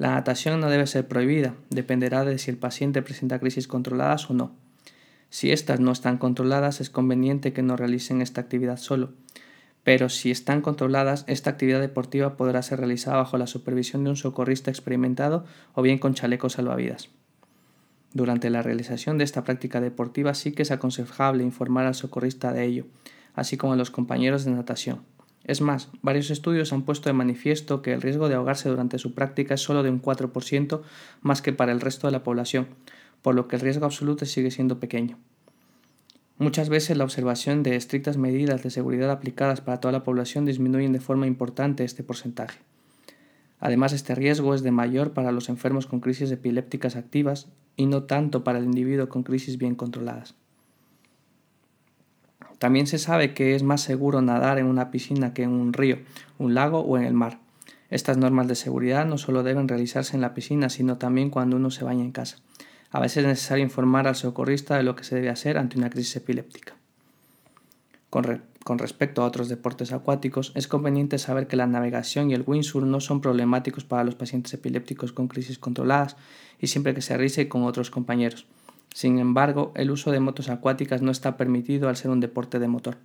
La 0.01 0.13
natación 0.13 0.61
no 0.61 0.71
debe 0.71 0.87
ser 0.87 1.07
prohibida, 1.09 1.57
dependerá 1.69 2.25
de 2.25 2.39
si 2.39 2.51
el 2.51 2.57
paciente 2.57 3.03
presenta 3.03 3.39
crisis 3.39 3.69
controladas 3.69 4.31
o 4.31 4.33
no. 4.33 4.53
Si 5.29 5.53
éstas 5.53 5.79
no 5.79 5.93
están 5.93 6.17
controladas 6.17 6.81
es 6.81 6.89
conveniente 6.89 7.53
que 7.53 7.61
no 7.61 7.77
realicen 7.77 8.23
esta 8.23 8.41
actividad 8.41 8.79
solo, 8.79 9.13
pero 9.85 10.09
si 10.09 10.31
están 10.31 10.63
controladas, 10.63 11.25
esta 11.27 11.51
actividad 11.51 11.83
deportiva 11.83 12.39
podrá 12.39 12.63
ser 12.63 12.79
realizada 12.79 13.19
bajo 13.19 13.37
la 13.37 13.47
supervisión 13.47 14.03
de 14.03 14.09
un 14.09 14.17
socorrista 14.17 14.71
experimentado 14.71 15.45
o 15.75 15.83
bien 15.83 15.99
con 15.99 16.15
chalecos 16.15 16.55
salvavidas. 16.55 17.11
Durante 18.15 18.49
la 18.49 18.63
realización 18.63 19.19
de 19.19 19.25
esta 19.25 19.45
práctica 19.45 19.83
deportiva 19.83 20.33
sí 20.33 20.53
que 20.53 20.63
es 20.63 20.71
aconsejable 20.71 21.45
informar 21.45 21.85
al 21.85 21.95
socorrista 21.95 22.55
de 22.55 22.65
ello, 22.65 22.87
así 23.35 23.59
como 23.59 23.75
a 23.75 23.77
los 23.77 23.91
compañeros 23.91 24.47
de 24.47 24.53
natación. 24.53 25.03
Es 25.51 25.61
más, 25.61 25.89
varios 26.01 26.31
estudios 26.31 26.73
han 26.73 26.83
puesto 26.83 27.09
de 27.09 27.13
manifiesto 27.13 27.83
que 27.83 27.93
el 27.93 28.03
riesgo 28.03 28.29
de 28.29 28.37
ahogarse 28.37 28.69
durante 28.69 29.01
su 29.01 29.15
práctica 29.15 29.55
es 29.55 29.61
solo 29.61 29.83
de 29.83 29.91
un 29.91 30.01
4% 30.01 30.83
más 31.23 31.43
que 31.43 31.53
para 31.53 31.73
el 31.73 31.81
resto 31.81 32.07
de 32.07 32.13
la 32.13 32.23
población, 32.23 32.69
por 33.21 33.35
lo 33.35 33.49
que 33.49 33.57
el 33.57 33.63
riesgo 33.63 33.85
absoluto 33.85 34.25
sigue 34.27 34.53
siendo 34.53 34.79
pequeño. 34.79 35.19
Muchas 36.39 36.69
veces 36.69 36.97
la 36.97 37.03
observación 37.03 37.65
de 37.65 37.75
estrictas 37.75 38.17
medidas 38.17 38.63
de 38.63 38.71
seguridad 38.71 39.11
aplicadas 39.11 39.61
para 39.61 39.81
toda 39.81 39.91
la 39.91 40.05
población 40.05 40.45
disminuyen 40.45 40.93
de 40.93 41.01
forma 41.01 41.27
importante 41.27 41.83
este 41.83 42.05
porcentaje. 42.05 42.61
Además, 43.59 43.93
este 43.93 44.15
riesgo 44.15 44.55
es 44.55 44.63
de 44.63 44.71
mayor 44.71 45.15
para 45.15 45.33
los 45.33 45.49
enfermos 45.49 45.89
con 45.89 45.99
crisis 45.99 46.31
epilépticas 46.31 46.95
activas 46.95 47.49
y 47.75 47.87
no 47.87 48.05
tanto 48.05 48.45
para 48.45 48.61
el 48.61 48.67
individuo 48.67 49.09
con 49.09 49.25
crisis 49.25 49.59
bien 49.59 49.75
controladas. 49.75 50.37
También 52.61 52.87
se 52.87 52.99
sabe 52.99 53.33
que 53.33 53.55
es 53.55 53.63
más 53.63 53.81
seguro 53.81 54.21
nadar 54.21 54.59
en 54.59 54.67
una 54.67 54.91
piscina 54.91 55.33
que 55.33 55.45
en 55.45 55.51
un 55.51 55.73
río, 55.73 55.97
un 56.37 56.53
lago 56.53 56.81
o 56.81 56.99
en 56.99 57.05
el 57.05 57.15
mar. 57.15 57.39
Estas 57.89 58.19
normas 58.19 58.49
de 58.49 58.55
seguridad 58.55 59.07
no 59.07 59.17
solo 59.17 59.43
deben 59.43 59.67
realizarse 59.67 60.15
en 60.15 60.21
la 60.21 60.35
piscina, 60.35 60.69
sino 60.69 60.99
también 60.99 61.31
cuando 61.31 61.57
uno 61.57 61.71
se 61.71 61.85
baña 61.85 62.05
en 62.05 62.13
casa. 62.13 62.37
A 62.91 63.01
veces 63.01 63.25
es 63.25 63.29
necesario 63.29 63.65
informar 63.65 64.07
al 64.07 64.15
socorrista 64.15 64.77
de 64.77 64.83
lo 64.83 64.95
que 64.95 65.05
se 65.05 65.15
debe 65.15 65.31
hacer 65.31 65.57
ante 65.57 65.79
una 65.79 65.89
crisis 65.89 66.17
epiléptica. 66.17 66.75
Con, 68.11 68.79
respecto 68.79 69.23
a 69.23 69.27
otros 69.27 69.49
deportes 69.49 69.91
acuáticos, 69.95 70.53
es 70.55 70.69
conveniente 70.69 71.17
saber 71.17 71.47
que 71.47 71.57
la 71.57 71.67
navegación 71.67 72.31
y 72.31 72.35
el 72.35 72.45
windsurf 72.47 72.85
no 72.85 73.01
son 73.01 73.23
problemáticos 73.23 73.87
para 73.87 74.05
los 74.05 74.17
pacientes 74.17 74.53
epilépticos 74.53 75.13
con 75.13 75.29
crisis 75.29 75.59
controladas 75.59 76.19
y 76.61 76.67
siempre 76.67 76.93
que 76.93 77.01
se 77.01 77.17
realice 77.17 77.49
con 77.49 77.63
otros 77.63 77.91
compañeros. 77.91 78.47
Sin 78.95 79.19
embargo, 79.19 79.73
el 79.77 79.91
uso 79.91 80.11
de 80.11 80.21
motos 80.21 80.49
acuáticas 80.49 81.03
no 81.03 81.11
está 81.11 81.37
permitido 81.37 81.89
al 81.89 81.97
ser 81.97 82.11
un 82.11 82.21
deporte 82.21 82.59
de 82.59 82.69
motor. 82.69 82.97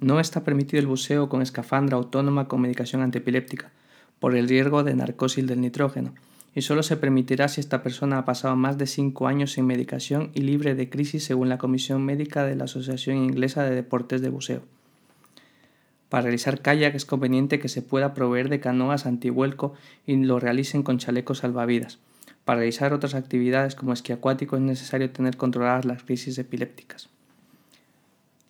No 0.00 0.20
está 0.20 0.44
permitido 0.44 0.80
el 0.80 0.86
buceo 0.86 1.28
con 1.28 1.40
escafandra 1.40 1.96
autónoma 1.96 2.48
con 2.48 2.60
medicación 2.60 3.02
antiepiléptica, 3.02 3.72
por 4.20 4.36
el 4.36 4.48
riesgo 4.48 4.84
de 4.84 4.94
narcosis 4.94 5.46
del 5.46 5.60
nitrógeno, 5.60 6.14
y 6.54 6.62
solo 6.62 6.82
se 6.82 6.96
permitirá 6.96 7.48
si 7.48 7.60
esta 7.60 7.82
persona 7.82 8.18
ha 8.18 8.24
pasado 8.24 8.56
más 8.56 8.78
de 8.78 8.86
5 8.86 9.26
años 9.28 9.52
sin 9.52 9.66
medicación 9.66 10.30
y 10.34 10.40
libre 10.40 10.74
de 10.74 10.88
crisis 10.88 11.24
según 11.24 11.48
la 11.48 11.58
Comisión 11.58 12.04
Médica 12.04 12.44
de 12.44 12.56
la 12.56 12.64
Asociación 12.64 13.16
Inglesa 13.18 13.64
de 13.64 13.74
Deportes 13.74 14.20
de 14.22 14.28
Buceo. 14.28 14.62
Para 16.08 16.22
realizar 16.22 16.60
kayak 16.60 16.94
es 16.94 17.04
conveniente 17.04 17.58
que 17.58 17.68
se 17.68 17.82
pueda 17.82 18.14
proveer 18.14 18.48
de 18.48 18.60
canoas 18.60 19.06
antivuelco 19.06 19.74
y 20.06 20.16
lo 20.16 20.38
realicen 20.38 20.82
con 20.82 20.98
chalecos 20.98 21.38
salvavidas. 21.38 21.98
Para 22.46 22.58
realizar 22.58 22.92
otras 22.92 23.16
actividades 23.16 23.74
como 23.74 23.92
esquí 23.92 24.12
acuático 24.12 24.54
es 24.54 24.62
necesario 24.62 25.10
tener 25.10 25.36
controladas 25.36 25.84
las 25.84 26.04
crisis 26.04 26.38
epilépticas. 26.38 27.08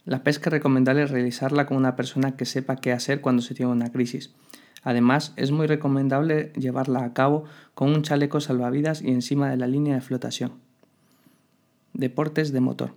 La 0.04 0.22
pesca 0.22 0.50
es 0.50 0.52
recomendable 0.52 1.06
realizarla 1.06 1.64
con 1.64 1.78
una 1.78 1.96
persona 1.96 2.36
que 2.36 2.44
sepa 2.44 2.76
qué 2.76 2.92
hacer 2.92 3.22
cuando 3.22 3.40
se 3.40 3.54
tiene 3.54 3.72
una 3.72 3.90
crisis. 3.90 4.34
Además, 4.82 5.32
es 5.36 5.50
muy 5.50 5.66
recomendable 5.66 6.52
llevarla 6.58 7.04
a 7.04 7.14
cabo 7.14 7.44
con 7.72 7.88
un 7.88 8.02
chaleco 8.02 8.38
salvavidas 8.38 9.00
y 9.00 9.08
encima 9.08 9.48
de 9.48 9.56
la 9.56 9.66
línea 9.66 9.94
de 9.94 10.02
flotación. 10.02 10.52
Deportes 11.94 12.52
de 12.52 12.60
motor. 12.60 12.94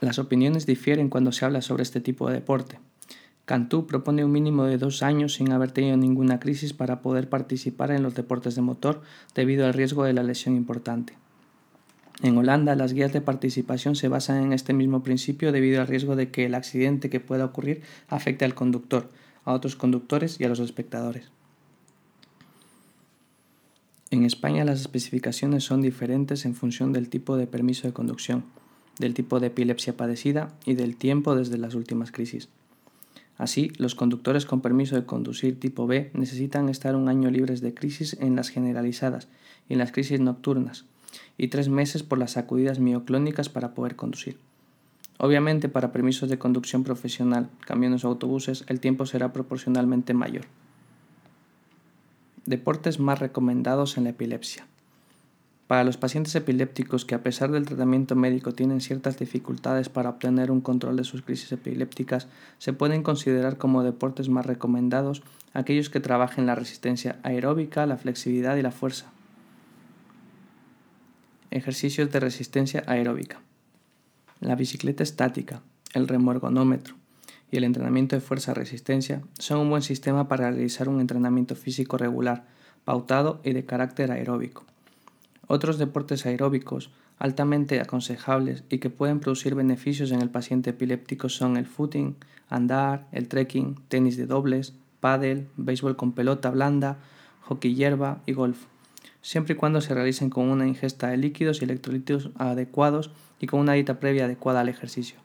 Las 0.00 0.18
opiniones 0.18 0.66
difieren 0.66 1.08
cuando 1.08 1.30
se 1.30 1.44
habla 1.44 1.62
sobre 1.62 1.84
este 1.84 2.00
tipo 2.00 2.26
de 2.26 2.34
deporte. 2.34 2.80
Cantú 3.52 3.86
propone 3.86 4.24
un 4.24 4.32
mínimo 4.32 4.64
de 4.64 4.78
dos 4.78 5.02
años 5.02 5.34
sin 5.34 5.52
haber 5.52 5.72
tenido 5.72 5.98
ninguna 5.98 6.40
crisis 6.40 6.72
para 6.72 7.02
poder 7.02 7.28
participar 7.28 7.90
en 7.90 8.02
los 8.02 8.14
deportes 8.14 8.54
de 8.54 8.62
motor 8.62 9.02
debido 9.34 9.66
al 9.66 9.74
riesgo 9.74 10.04
de 10.04 10.14
la 10.14 10.22
lesión 10.22 10.56
importante. 10.56 11.18
En 12.22 12.38
Holanda, 12.38 12.74
las 12.76 12.94
guías 12.94 13.12
de 13.12 13.20
participación 13.20 13.94
se 13.94 14.08
basan 14.08 14.42
en 14.42 14.54
este 14.54 14.72
mismo 14.72 15.02
principio 15.02 15.52
debido 15.52 15.82
al 15.82 15.86
riesgo 15.86 16.16
de 16.16 16.30
que 16.30 16.46
el 16.46 16.54
accidente 16.54 17.10
que 17.10 17.20
pueda 17.20 17.44
ocurrir 17.44 17.82
afecte 18.08 18.46
al 18.46 18.54
conductor, 18.54 19.10
a 19.44 19.52
otros 19.52 19.76
conductores 19.76 20.40
y 20.40 20.44
a 20.44 20.48
los 20.48 20.58
espectadores. 20.58 21.30
En 24.10 24.24
España 24.24 24.64
las 24.64 24.80
especificaciones 24.80 25.62
son 25.62 25.82
diferentes 25.82 26.46
en 26.46 26.54
función 26.54 26.94
del 26.94 27.10
tipo 27.10 27.36
de 27.36 27.46
permiso 27.46 27.86
de 27.86 27.92
conducción, 27.92 28.44
del 28.98 29.12
tipo 29.12 29.40
de 29.40 29.48
epilepsia 29.48 29.94
padecida 29.94 30.54
y 30.64 30.72
del 30.72 30.96
tiempo 30.96 31.34
desde 31.34 31.58
las 31.58 31.74
últimas 31.74 32.12
crisis. 32.12 32.48
Así, 33.38 33.72
los 33.76 33.94
conductores 33.94 34.46
con 34.46 34.60
permiso 34.60 34.94
de 34.94 35.06
conducir 35.06 35.58
tipo 35.58 35.86
B 35.86 36.10
necesitan 36.14 36.68
estar 36.68 36.94
un 36.94 37.08
año 37.08 37.30
libres 37.30 37.60
de 37.60 37.74
crisis 37.74 38.16
en 38.20 38.36
las 38.36 38.50
generalizadas 38.50 39.28
y 39.68 39.72
en 39.72 39.78
las 39.78 39.92
crisis 39.92 40.20
nocturnas, 40.20 40.84
y 41.38 41.48
tres 41.48 41.68
meses 41.68 42.02
por 42.02 42.18
las 42.18 42.32
sacudidas 42.32 42.78
mioclónicas 42.78 43.48
para 43.48 43.74
poder 43.74 43.96
conducir. 43.96 44.38
Obviamente 45.18 45.68
para 45.68 45.92
permisos 45.92 46.28
de 46.28 46.38
conducción 46.38 46.84
profesional, 46.84 47.48
camiones 47.64 48.04
o 48.04 48.08
autobuses, 48.08 48.64
el 48.68 48.80
tiempo 48.80 49.06
será 49.06 49.32
proporcionalmente 49.32 50.14
mayor. 50.14 50.44
Deportes 52.44 52.98
más 52.98 53.20
recomendados 53.20 53.96
en 53.96 54.04
la 54.04 54.10
epilepsia. 54.10 54.66
Para 55.66 55.84
los 55.84 55.96
pacientes 55.96 56.34
epilépticos 56.34 57.04
que 57.04 57.14
a 57.14 57.22
pesar 57.22 57.50
del 57.50 57.66
tratamiento 57.66 58.14
médico 58.14 58.52
tienen 58.52 58.80
ciertas 58.80 59.18
dificultades 59.18 59.88
para 59.88 60.10
obtener 60.10 60.50
un 60.50 60.60
control 60.60 60.96
de 60.96 61.04
sus 61.04 61.22
crisis 61.22 61.50
epilépticas, 61.52 62.28
se 62.58 62.72
pueden 62.72 63.02
considerar 63.02 63.56
como 63.56 63.82
deportes 63.82 64.28
más 64.28 64.44
recomendados 64.44 65.22
aquellos 65.54 65.88
que 65.88 66.00
trabajen 66.00 66.46
la 66.46 66.54
resistencia 66.54 67.18
aeróbica, 67.22 67.86
la 67.86 67.96
flexibilidad 67.96 68.56
y 68.56 68.62
la 68.62 68.70
fuerza. 68.72 69.12
Ejercicios 71.50 72.10
de 72.10 72.20
resistencia 72.20 72.82
aeróbica. 72.86 73.40
La 74.40 74.56
bicicleta 74.56 75.02
estática, 75.02 75.62
el 75.94 76.08
remorgonómetro 76.08 76.96
y 77.50 77.58
el 77.58 77.64
entrenamiento 77.64 78.16
de 78.16 78.20
fuerza-resistencia 78.20 79.22
son 79.38 79.60
un 79.60 79.70
buen 79.70 79.82
sistema 79.82 80.26
para 80.26 80.50
realizar 80.50 80.88
un 80.88 81.00
entrenamiento 81.00 81.54
físico 81.54 81.96
regular, 81.96 82.46
pautado 82.84 83.40
y 83.44 83.52
de 83.52 83.64
carácter 83.64 84.10
aeróbico. 84.10 84.64
Otros 85.46 85.78
deportes 85.78 86.26
aeróbicos 86.26 86.90
altamente 87.18 87.80
aconsejables 87.80 88.64
y 88.68 88.78
que 88.78 88.90
pueden 88.90 89.20
producir 89.20 89.54
beneficios 89.54 90.10
en 90.10 90.22
el 90.22 90.30
paciente 90.30 90.70
epiléptico 90.70 91.28
son 91.28 91.56
el 91.56 91.66
footing, 91.66 92.16
andar, 92.48 93.06
el 93.12 93.28
trekking, 93.28 93.76
tenis 93.88 94.16
de 94.16 94.26
dobles, 94.26 94.74
pádel, 95.00 95.48
béisbol 95.56 95.96
con 95.96 96.12
pelota 96.12 96.50
blanda, 96.50 96.98
hockey 97.42 97.74
hierba 97.74 98.22
y 98.26 98.32
golf 98.32 98.66
siempre 99.22 99.54
y 99.54 99.56
cuando 99.56 99.80
se 99.80 99.94
realicen 99.94 100.28
con 100.28 100.48
una 100.48 100.66
ingesta 100.66 101.08
de 101.08 101.16
líquidos 101.16 101.60
y 101.60 101.64
electrolitos 101.64 102.30
adecuados 102.36 103.12
y 103.40 103.46
con 103.46 103.60
una 103.60 103.72
dieta 103.72 104.00
previa 104.00 104.26
adecuada 104.26 104.60
al 104.60 104.68
ejercicio. 104.68 105.16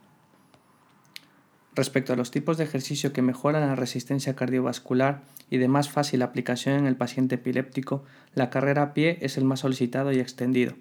Respecto 1.76 2.14
a 2.14 2.16
los 2.16 2.32
tipos 2.32 2.58
de 2.58 2.64
ejercicio 2.64 3.12
que 3.12 3.22
mejoran 3.22 3.68
la 3.68 3.76
resistencia 3.76 4.36
cardiovascular 4.36 5.22
y 5.50 5.58
de 5.58 5.68
más 5.68 5.90
fácil 5.90 6.22
aplicación 6.22 6.76
en 6.76 6.88
el 6.88 6.96
paciente 6.96 7.36
epiléptico, 7.36 8.04
la 8.34 8.50
carrera 8.50 8.82
a 8.84 8.94
pie 8.94 9.18
es 9.22 9.38
el 9.38 9.46
más 9.46 9.62
solicitado 9.62 10.12
y 10.12 10.20
extendido, 10.20 10.74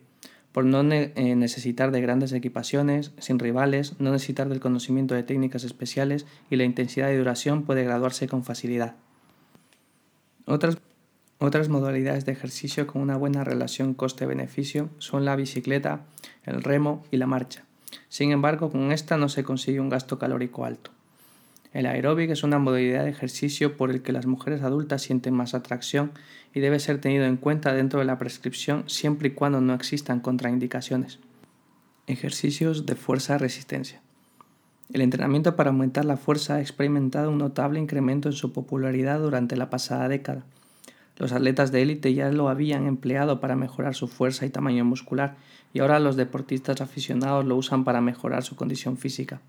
por 0.52 0.64
no 0.64 0.80
eh, 0.92 1.12
necesitar 1.36 1.90
de 1.90 2.00
grandes 2.00 2.32
equipaciones, 2.32 3.12
sin 3.18 3.38
rivales, 3.38 3.94
no 3.98 4.12
necesitar 4.12 4.48
del 4.48 4.60
conocimiento 4.60 5.14
de 5.14 5.22
técnicas 5.22 5.64
especiales 5.64 6.26
y 6.50 6.56
la 6.56 6.64
intensidad 6.64 7.08
de 7.08 7.18
duración 7.18 7.64
puede 7.64 7.84
graduarse 7.84 8.28
con 8.28 8.44
facilidad. 8.44 8.96
Otras 10.46 10.78
otras 11.38 11.68
modalidades 11.68 12.24
de 12.24 12.32
ejercicio 12.32 12.86
con 12.86 13.02
una 13.02 13.18
buena 13.18 13.44
relación 13.44 13.92
coste-beneficio 13.92 14.88
son 14.98 15.26
la 15.26 15.36
bicicleta, 15.36 16.06
el 16.44 16.62
remo 16.62 17.04
y 17.10 17.18
la 17.18 17.26
marcha. 17.26 17.64
Sin 18.08 18.32
embargo, 18.32 18.70
con 18.70 18.90
esta 18.90 19.18
no 19.18 19.28
se 19.28 19.44
consigue 19.44 19.80
un 19.80 19.90
gasto 19.90 20.18
calórico 20.18 20.64
alto. 20.64 20.95
El 21.76 21.84
aeróbic 21.84 22.30
es 22.30 22.42
una 22.42 22.58
modalidad 22.58 23.04
de 23.04 23.10
ejercicio 23.10 23.76
por 23.76 23.90
el 23.90 24.00
que 24.00 24.14
las 24.14 24.24
mujeres 24.24 24.62
adultas 24.62 25.02
sienten 25.02 25.34
más 25.34 25.52
atracción 25.52 26.12
y 26.54 26.60
debe 26.60 26.80
ser 26.80 27.02
tenido 27.02 27.26
en 27.26 27.36
cuenta 27.36 27.74
dentro 27.74 27.98
de 27.98 28.06
la 28.06 28.16
prescripción 28.16 28.84
siempre 28.86 29.28
y 29.28 29.32
cuando 29.32 29.60
no 29.60 29.74
existan 29.74 30.20
contraindicaciones. 30.20 31.18
Ejercicios 32.06 32.86
de 32.86 32.94
fuerza-resistencia. 32.94 34.00
El 34.90 35.02
entrenamiento 35.02 35.54
para 35.54 35.68
aumentar 35.68 36.06
la 36.06 36.16
fuerza 36.16 36.54
ha 36.54 36.60
experimentado 36.62 37.30
un 37.30 37.36
notable 37.36 37.78
incremento 37.78 38.30
en 38.30 38.36
su 38.36 38.54
popularidad 38.54 39.20
durante 39.20 39.54
la 39.54 39.68
pasada 39.68 40.08
década. 40.08 40.46
Los 41.18 41.32
atletas 41.32 41.72
de 41.72 41.82
élite 41.82 42.14
ya 42.14 42.30
lo 42.30 42.48
habían 42.48 42.86
empleado 42.86 43.38
para 43.38 43.54
mejorar 43.54 43.94
su 43.94 44.08
fuerza 44.08 44.46
y 44.46 44.50
tamaño 44.50 44.86
muscular, 44.86 45.36
y 45.74 45.80
ahora 45.80 46.00
los 46.00 46.16
deportistas 46.16 46.80
aficionados 46.80 47.44
lo 47.44 47.54
usan 47.54 47.84
para 47.84 48.00
mejorar 48.00 48.44
su 48.44 48.56
condición 48.56 48.96
física. 48.96 49.42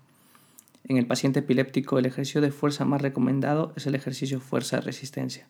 En 0.84 0.96
el 0.96 1.06
paciente 1.06 1.40
epiléptico, 1.40 1.98
el 1.98 2.06
ejercicio 2.06 2.40
de 2.40 2.50
fuerza 2.50 2.84
más 2.84 3.02
recomendado 3.02 3.72
es 3.76 3.86
el 3.86 3.94
ejercicio 3.94 4.40
fuerza-resistencia. 4.40 5.46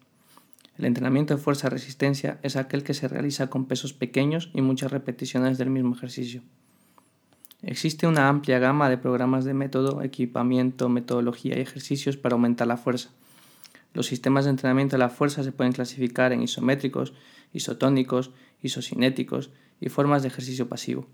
El 0.79 0.85
entrenamiento 0.85 1.35
de 1.35 1.43
fuerza-resistencia 1.43 2.38
es 2.43 2.57
aquel 2.57 2.85
que 2.85 2.95
se 2.95 3.09
realiza 3.09 3.49
con 3.51 3.67
pesos 3.67 3.93
pequeños 3.93 4.51
y 4.55 4.62
muchas 4.62 4.93
repeticiones 4.93 5.59
del 5.59 5.71
mismo 5.71 5.95
ejercicio. 5.95 6.43
Existe 7.62 8.07
una 8.07 8.29
amplia 8.29 8.61
gama 8.61 8.88
de 8.88 8.99
programas 8.99 9.45
de 9.45 9.55
método, 9.55 10.03
equipamiento, 10.03 10.88
metodología 10.88 11.59
y 11.59 11.61
ejercicios 11.61 12.17
para 12.17 12.35
aumentar 12.35 12.69
la 12.69 12.77
fuerza. 12.77 13.11
Los 13.95 14.07
sistemas 14.07 14.45
de 14.45 14.51
entrenamiento 14.51 14.95
de 14.95 15.01
la 15.01 15.09
fuerza 15.09 15.43
se 15.43 15.51
pueden 15.51 15.73
clasificar 15.73 16.33
en 16.33 16.43
isométricos, 16.43 17.14
isotónicos, 17.53 18.31
isocinéticos 18.62 19.51
y 19.81 19.88
formas 19.88 20.23
de 20.23 20.29
ejercicio 20.29 20.69
pasivo. 20.69 21.09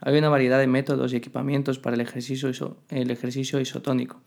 Hay 0.00 0.16
una 0.16 0.28
variedad 0.28 0.58
de 0.58 0.66
métodos 0.68 1.12
y 1.12 1.16
equipamientos 1.16 1.78
para 1.78 1.94
el 1.94 2.00
ejercicio, 2.00 3.60
isotónico. 3.60 4.20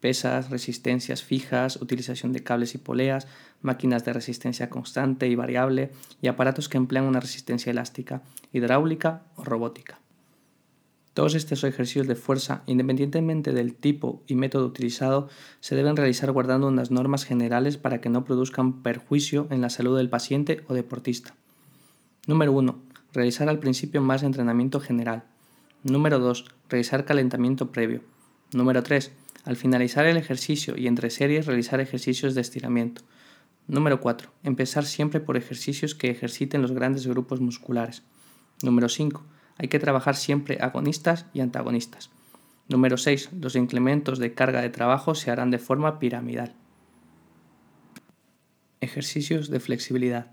Pesas, 0.00 0.48
resistencias 0.48 1.22
fijas, 1.22 1.76
utilización 1.76 2.32
de 2.32 2.42
cables 2.42 2.74
y 2.74 2.78
poleas, 2.78 3.26
máquinas 3.60 4.04
de 4.04 4.12
resistencia 4.12 4.70
constante 4.70 5.26
y 5.28 5.34
variable 5.34 5.90
y 6.22 6.28
aparatos 6.28 6.68
que 6.68 6.78
emplean 6.78 7.04
una 7.04 7.20
resistencia 7.20 7.70
elástica, 7.70 8.22
hidráulica 8.52 9.22
o 9.34 9.44
robótica. 9.44 9.98
Todos 11.14 11.34
estos 11.34 11.64
ejercicios 11.64 12.06
de 12.06 12.14
fuerza, 12.14 12.62
independientemente 12.66 13.52
del 13.52 13.74
tipo 13.74 14.22
y 14.28 14.36
método 14.36 14.66
utilizado, 14.66 15.28
se 15.58 15.74
deben 15.74 15.96
realizar 15.96 16.30
guardando 16.30 16.68
unas 16.68 16.92
normas 16.92 17.24
generales 17.24 17.76
para 17.76 18.00
que 18.00 18.08
no 18.08 18.24
produzcan 18.24 18.84
perjuicio 18.84 19.48
en 19.50 19.60
la 19.60 19.68
salud 19.68 19.96
del 19.96 20.10
paciente 20.10 20.62
o 20.68 20.74
deportista. 20.74 21.34
Número 22.28 22.52
1. 22.52 22.87
Realizar 23.12 23.48
al 23.48 23.58
principio 23.58 24.00
más 24.00 24.22
entrenamiento 24.22 24.80
general. 24.80 25.24
Número 25.82 26.18
2. 26.18 26.44
Realizar 26.68 27.04
calentamiento 27.04 27.72
previo. 27.72 28.02
Número 28.52 28.82
3. 28.82 29.12
Al 29.44 29.56
finalizar 29.56 30.06
el 30.06 30.16
ejercicio 30.16 30.76
y 30.76 30.86
entre 30.86 31.10
series 31.10 31.46
realizar 31.46 31.80
ejercicios 31.80 32.34
de 32.34 32.40
estiramiento. 32.40 33.02
Número 33.66 34.00
4. 34.00 34.30
Empezar 34.42 34.84
siempre 34.84 35.20
por 35.20 35.36
ejercicios 35.36 35.94
que 35.94 36.10
ejerciten 36.10 36.62
los 36.62 36.72
grandes 36.72 37.06
grupos 37.06 37.40
musculares. 37.40 38.02
Número 38.62 38.88
5 38.88 39.24
hay 39.58 39.68
que 39.68 39.80
trabajar 39.80 40.14
siempre 40.14 40.58
agonistas 40.60 41.26
y 41.34 41.40
antagonistas. 41.40 42.10
Número 42.68 42.96
6. 42.96 43.30
Los 43.40 43.56
incrementos 43.56 44.18
de 44.18 44.32
carga 44.32 44.62
de 44.62 44.70
trabajo 44.70 45.14
se 45.14 45.30
harán 45.30 45.50
de 45.50 45.58
forma 45.58 45.98
piramidal. 45.98 46.54
Ejercicios 48.80 49.50
de 49.50 49.58
flexibilidad. 49.58 50.30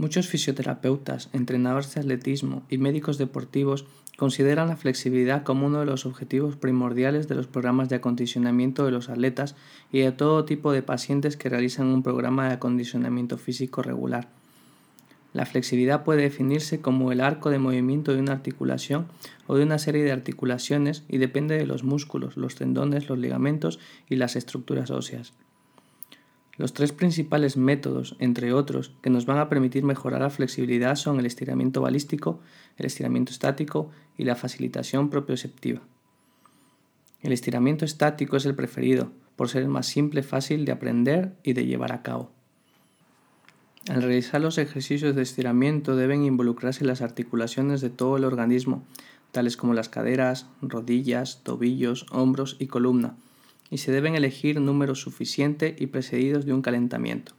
Muchos 0.00 0.28
fisioterapeutas, 0.28 1.28
entrenadores 1.34 1.94
de 1.94 2.00
atletismo 2.00 2.62
y 2.70 2.78
médicos 2.78 3.18
deportivos 3.18 3.84
consideran 4.16 4.68
la 4.68 4.78
flexibilidad 4.78 5.42
como 5.42 5.66
uno 5.66 5.80
de 5.80 5.84
los 5.84 6.06
objetivos 6.06 6.56
primordiales 6.56 7.28
de 7.28 7.34
los 7.34 7.46
programas 7.46 7.90
de 7.90 7.96
acondicionamiento 7.96 8.86
de 8.86 8.92
los 8.92 9.10
atletas 9.10 9.56
y 9.92 9.98
de 9.98 10.10
todo 10.10 10.46
tipo 10.46 10.72
de 10.72 10.80
pacientes 10.80 11.36
que 11.36 11.50
realizan 11.50 11.88
un 11.88 12.02
programa 12.02 12.48
de 12.48 12.54
acondicionamiento 12.54 13.36
físico 13.36 13.82
regular. 13.82 14.30
La 15.34 15.44
flexibilidad 15.44 16.02
puede 16.02 16.22
definirse 16.22 16.80
como 16.80 17.12
el 17.12 17.20
arco 17.20 17.50
de 17.50 17.58
movimiento 17.58 18.14
de 18.14 18.20
una 18.20 18.32
articulación 18.32 19.04
o 19.48 19.56
de 19.56 19.64
una 19.64 19.78
serie 19.78 20.02
de 20.02 20.12
articulaciones 20.12 21.04
y 21.10 21.18
depende 21.18 21.58
de 21.58 21.66
los 21.66 21.84
músculos, 21.84 22.38
los 22.38 22.54
tendones, 22.54 23.10
los 23.10 23.18
ligamentos 23.18 23.78
y 24.08 24.16
las 24.16 24.34
estructuras 24.34 24.90
óseas. 24.90 25.34
Los 26.56 26.74
tres 26.74 26.92
principales 26.92 27.56
métodos, 27.56 28.16
entre 28.18 28.52
otros, 28.52 28.94
que 29.02 29.10
nos 29.10 29.24
van 29.26 29.38
a 29.38 29.48
permitir 29.48 29.82
mejorar 29.84 30.20
la 30.20 30.30
flexibilidad 30.30 30.96
son 30.96 31.18
el 31.18 31.26
estiramiento 31.26 31.80
balístico, 31.80 32.40
el 32.76 32.86
estiramiento 32.86 33.32
estático 33.32 33.90
y 34.18 34.24
la 34.24 34.36
facilitación 34.36 35.10
propioceptiva. 35.10 35.80
El 37.22 37.32
estiramiento 37.32 37.84
estático 37.84 38.36
es 38.36 38.46
el 38.46 38.54
preferido, 38.54 39.10
por 39.36 39.48
ser 39.48 39.62
el 39.62 39.68
más 39.68 39.86
simple, 39.86 40.22
fácil 40.22 40.64
de 40.64 40.72
aprender 40.72 41.34
y 41.42 41.54
de 41.54 41.66
llevar 41.66 41.92
a 41.92 42.02
cabo. 42.02 42.30
Al 43.88 44.02
realizar 44.02 44.40
los 44.40 44.58
ejercicios 44.58 45.16
de 45.16 45.22
estiramiento 45.22 45.96
deben 45.96 46.24
involucrarse 46.24 46.84
las 46.84 47.00
articulaciones 47.00 47.80
de 47.80 47.88
todo 47.88 48.18
el 48.18 48.24
organismo, 48.24 48.84
tales 49.32 49.56
como 49.56 49.72
las 49.72 49.88
caderas, 49.88 50.46
rodillas, 50.60 51.42
tobillos, 51.42 52.06
hombros 52.10 52.56
y 52.58 52.66
columna, 52.66 53.16
y 53.70 53.78
se 53.78 53.92
deben 53.92 54.14
elegir 54.14 54.60
números 54.60 55.00
suficientes 55.00 55.80
y 55.80 55.86
precedidos 55.86 56.44
de 56.44 56.52
un 56.52 56.62
calentamiento. 56.62 57.32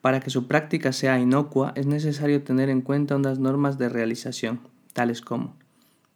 Para 0.00 0.20
que 0.20 0.30
su 0.30 0.46
práctica 0.46 0.92
sea 0.92 1.18
inocua 1.18 1.72
es 1.76 1.86
necesario 1.86 2.42
tener 2.42 2.68
en 2.68 2.80
cuenta 2.80 3.16
unas 3.16 3.38
normas 3.38 3.78
de 3.78 3.88
realización, 3.88 4.60
tales 4.92 5.20
como 5.20 5.56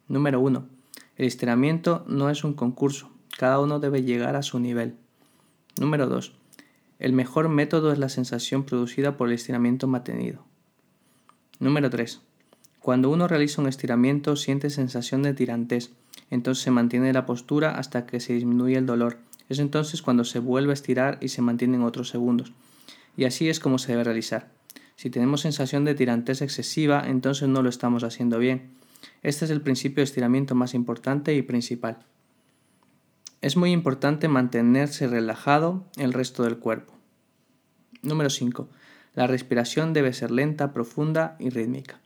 Número 0.08 0.40
1. 0.40 0.66
El 1.16 1.26
estiramiento 1.26 2.04
no 2.08 2.30
es 2.30 2.44
un 2.44 2.54
concurso, 2.54 3.10
cada 3.36 3.60
uno 3.60 3.78
debe 3.78 4.02
llegar 4.02 4.36
a 4.36 4.42
su 4.42 4.58
nivel. 4.58 4.96
Número 5.78 6.06
2. 6.06 6.32
El 6.98 7.12
mejor 7.12 7.48
método 7.48 7.92
es 7.92 7.98
la 7.98 8.08
sensación 8.08 8.64
producida 8.64 9.16
por 9.16 9.28
el 9.28 9.34
estiramiento 9.34 9.86
mantenido. 9.86 10.44
Número 11.60 11.90
3. 11.90 12.20
Cuando 12.80 13.10
uno 13.10 13.28
realiza 13.28 13.60
un 13.60 13.68
estiramiento 13.68 14.34
siente 14.34 14.70
sensación 14.70 15.22
de 15.22 15.34
tirantez, 15.34 15.92
entonces 16.30 16.62
se 16.62 16.70
mantiene 16.70 17.12
la 17.12 17.26
postura 17.26 17.78
hasta 17.78 18.06
que 18.06 18.20
se 18.20 18.34
disminuye 18.34 18.76
el 18.76 18.86
dolor. 18.86 19.18
Es 19.48 19.58
entonces 19.58 20.02
cuando 20.02 20.24
se 20.24 20.38
vuelve 20.38 20.72
a 20.72 20.74
estirar 20.74 21.18
y 21.20 21.28
se 21.28 21.42
mantienen 21.42 21.82
otros 21.82 22.08
segundos. 22.08 22.52
Y 23.16 23.24
así 23.24 23.48
es 23.48 23.60
como 23.60 23.78
se 23.78 23.92
debe 23.92 24.04
realizar. 24.04 24.50
Si 24.96 25.10
tenemos 25.10 25.42
sensación 25.42 25.84
de 25.84 25.94
tirantez 25.94 26.42
excesiva, 26.42 27.04
entonces 27.06 27.48
no 27.48 27.62
lo 27.62 27.68
estamos 27.68 28.04
haciendo 28.04 28.38
bien. 28.38 28.70
Este 29.22 29.44
es 29.44 29.50
el 29.50 29.60
principio 29.60 30.02
de 30.02 30.04
estiramiento 30.04 30.54
más 30.54 30.74
importante 30.74 31.34
y 31.34 31.42
principal. 31.42 31.98
Es 33.40 33.56
muy 33.56 33.70
importante 33.70 34.28
mantenerse 34.28 35.06
relajado 35.06 35.86
el 35.96 36.12
resto 36.12 36.42
del 36.42 36.58
cuerpo. 36.58 36.94
Número 38.02 38.30
5. 38.30 38.68
La 39.14 39.26
respiración 39.26 39.92
debe 39.92 40.12
ser 40.12 40.30
lenta, 40.30 40.72
profunda 40.72 41.36
y 41.38 41.50
rítmica. 41.50 42.00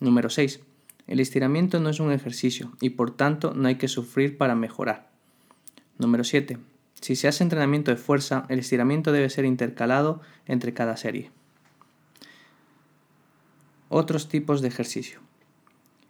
Número 0.00 0.30
6. 0.30 0.60
El 1.06 1.20
estiramiento 1.20 1.80
no 1.80 1.90
es 1.90 2.00
un 2.00 2.12
ejercicio 2.12 2.72
y 2.80 2.90
por 2.90 3.16
tanto 3.16 3.54
no 3.54 3.68
hay 3.68 3.76
que 3.76 3.88
sufrir 3.88 4.38
para 4.38 4.54
mejorar. 4.54 5.10
Número 5.98 6.24
7. 6.24 6.58
Si 7.00 7.16
se 7.16 7.28
hace 7.28 7.42
entrenamiento 7.42 7.90
de 7.90 7.96
fuerza, 7.96 8.44
el 8.48 8.60
estiramiento 8.60 9.12
debe 9.12 9.28
ser 9.28 9.44
intercalado 9.44 10.20
entre 10.46 10.72
cada 10.72 10.96
serie. 10.96 11.30
Otros 13.88 14.28
tipos 14.28 14.62
de 14.62 14.68
ejercicio. 14.68 15.20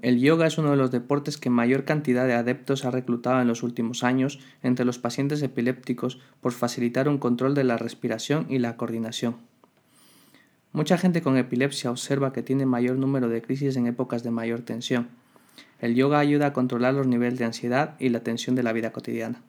El 0.02 0.20
yoga 0.20 0.48
es 0.48 0.58
uno 0.58 0.70
de 0.70 0.76
los 0.76 0.90
deportes 0.90 1.38
que 1.38 1.48
mayor 1.48 1.84
cantidad 1.84 2.26
de 2.26 2.34
adeptos 2.34 2.84
ha 2.84 2.90
reclutado 2.90 3.40
en 3.40 3.46
los 3.46 3.62
últimos 3.62 4.02
años 4.02 4.40
entre 4.62 4.84
los 4.84 4.98
pacientes 4.98 5.40
epilépticos 5.42 6.18
por 6.40 6.52
facilitar 6.52 7.08
un 7.08 7.18
control 7.18 7.54
de 7.54 7.64
la 7.64 7.78
respiración 7.78 8.46
y 8.48 8.58
la 8.58 8.76
coordinación. 8.76 9.36
Mucha 10.72 10.96
gente 10.96 11.20
con 11.20 11.36
epilepsia 11.36 11.90
observa 11.90 12.32
que 12.32 12.42
tiene 12.42 12.64
mayor 12.64 12.96
número 12.96 13.28
de 13.28 13.42
crisis 13.42 13.76
en 13.76 13.86
épocas 13.86 14.22
de 14.22 14.30
mayor 14.30 14.62
tensión. 14.62 15.08
El 15.80 15.94
yoga 15.94 16.18
ayuda 16.18 16.46
a 16.46 16.52
controlar 16.52 16.94
los 16.94 17.06
niveles 17.06 17.38
de 17.38 17.44
ansiedad 17.44 17.94
y 17.98 18.08
la 18.08 18.20
tensión 18.20 18.56
de 18.56 18.62
la 18.62 18.72
vida 18.72 18.92
cotidiana. 18.92 19.42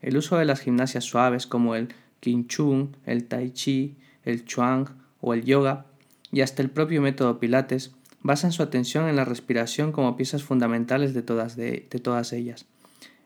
El 0.00 0.16
uso 0.16 0.38
de 0.38 0.46
las 0.46 0.60
gimnasias 0.60 1.04
suaves 1.04 1.46
como 1.46 1.74
el 1.74 1.88
Qigong, 2.20 2.96
el 3.04 3.24
Tai 3.24 3.50
Chi, 3.50 3.96
el 4.24 4.44
Chuang 4.44 4.86
o 5.20 5.34
el 5.34 5.44
yoga 5.44 5.86
y 6.32 6.40
hasta 6.40 6.62
el 6.62 6.70
propio 6.70 7.02
método 7.02 7.38
Pilates 7.38 7.92
basan 8.22 8.52
su 8.52 8.62
atención 8.62 9.08
en 9.08 9.16
la 9.16 9.24
respiración 9.24 9.92
como 9.92 10.16
piezas 10.16 10.42
fundamentales 10.42 11.12
de 11.12 11.22
todas, 11.22 11.56
de, 11.56 11.80
todas 12.02 12.32
ellas. 12.32 12.66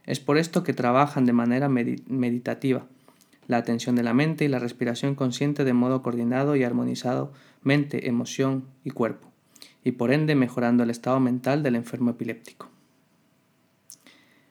Es 0.04 0.20
por 0.20 0.38
esto 0.38 0.62
que 0.62 0.72
trabajan 0.72 1.24
de 1.24 1.32
manera 1.32 1.68
meditativa, 1.68 2.86
la 3.46 3.58
atención 3.58 3.96
de 3.96 4.02
la 4.02 4.14
mente 4.14 4.44
y 4.44 4.48
la 4.48 4.58
respiración 4.58 5.14
consciente 5.14 5.64
de 5.64 5.72
modo 5.72 6.02
coordinado 6.02 6.56
y 6.56 6.64
armonizado 6.64 7.32
mente, 7.62 8.08
emoción 8.08 8.64
y 8.84 8.90
cuerpo, 8.90 9.30
y 9.84 9.92
por 9.92 10.12
ende 10.12 10.34
mejorando 10.34 10.82
el 10.84 10.90
estado 10.90 11.20
mental 11.20 11.62
del 11.62 11.76
enfermo 11.76 12.10
epiléptico. 12.10 12.68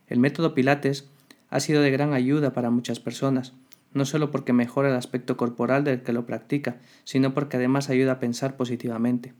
El 0.07 0.19
método 0.19 0.53
Pilates 0.53 1.09
ha 1.49 1.59
sido 1.59 1.81
de 1.81 1.91
gran 1.91 2.13
ayuda 2.13 2.53
para 2.53 2.69
muchas 2.69 2.99
personas, 2.99 3.53
no 3.93 4.05
solo 4.05 4.29
porque 4.29 4.53
mejora 4.53 4.89
el 4.89 4.95
aspecto 4.95 5.37
corporal 5.37 5.83
del 5.83 6.03
que 6.03 6.13
lo 6.13 6.25
practica, 6.25 6.77
sino 7.05 7.33
porque 7.33 7.57
además 7.57 7.89
ayuda 7.89 8.13
a 8.13 8.19
pensar 8.19 8.57
positivamente, 8.57 9.33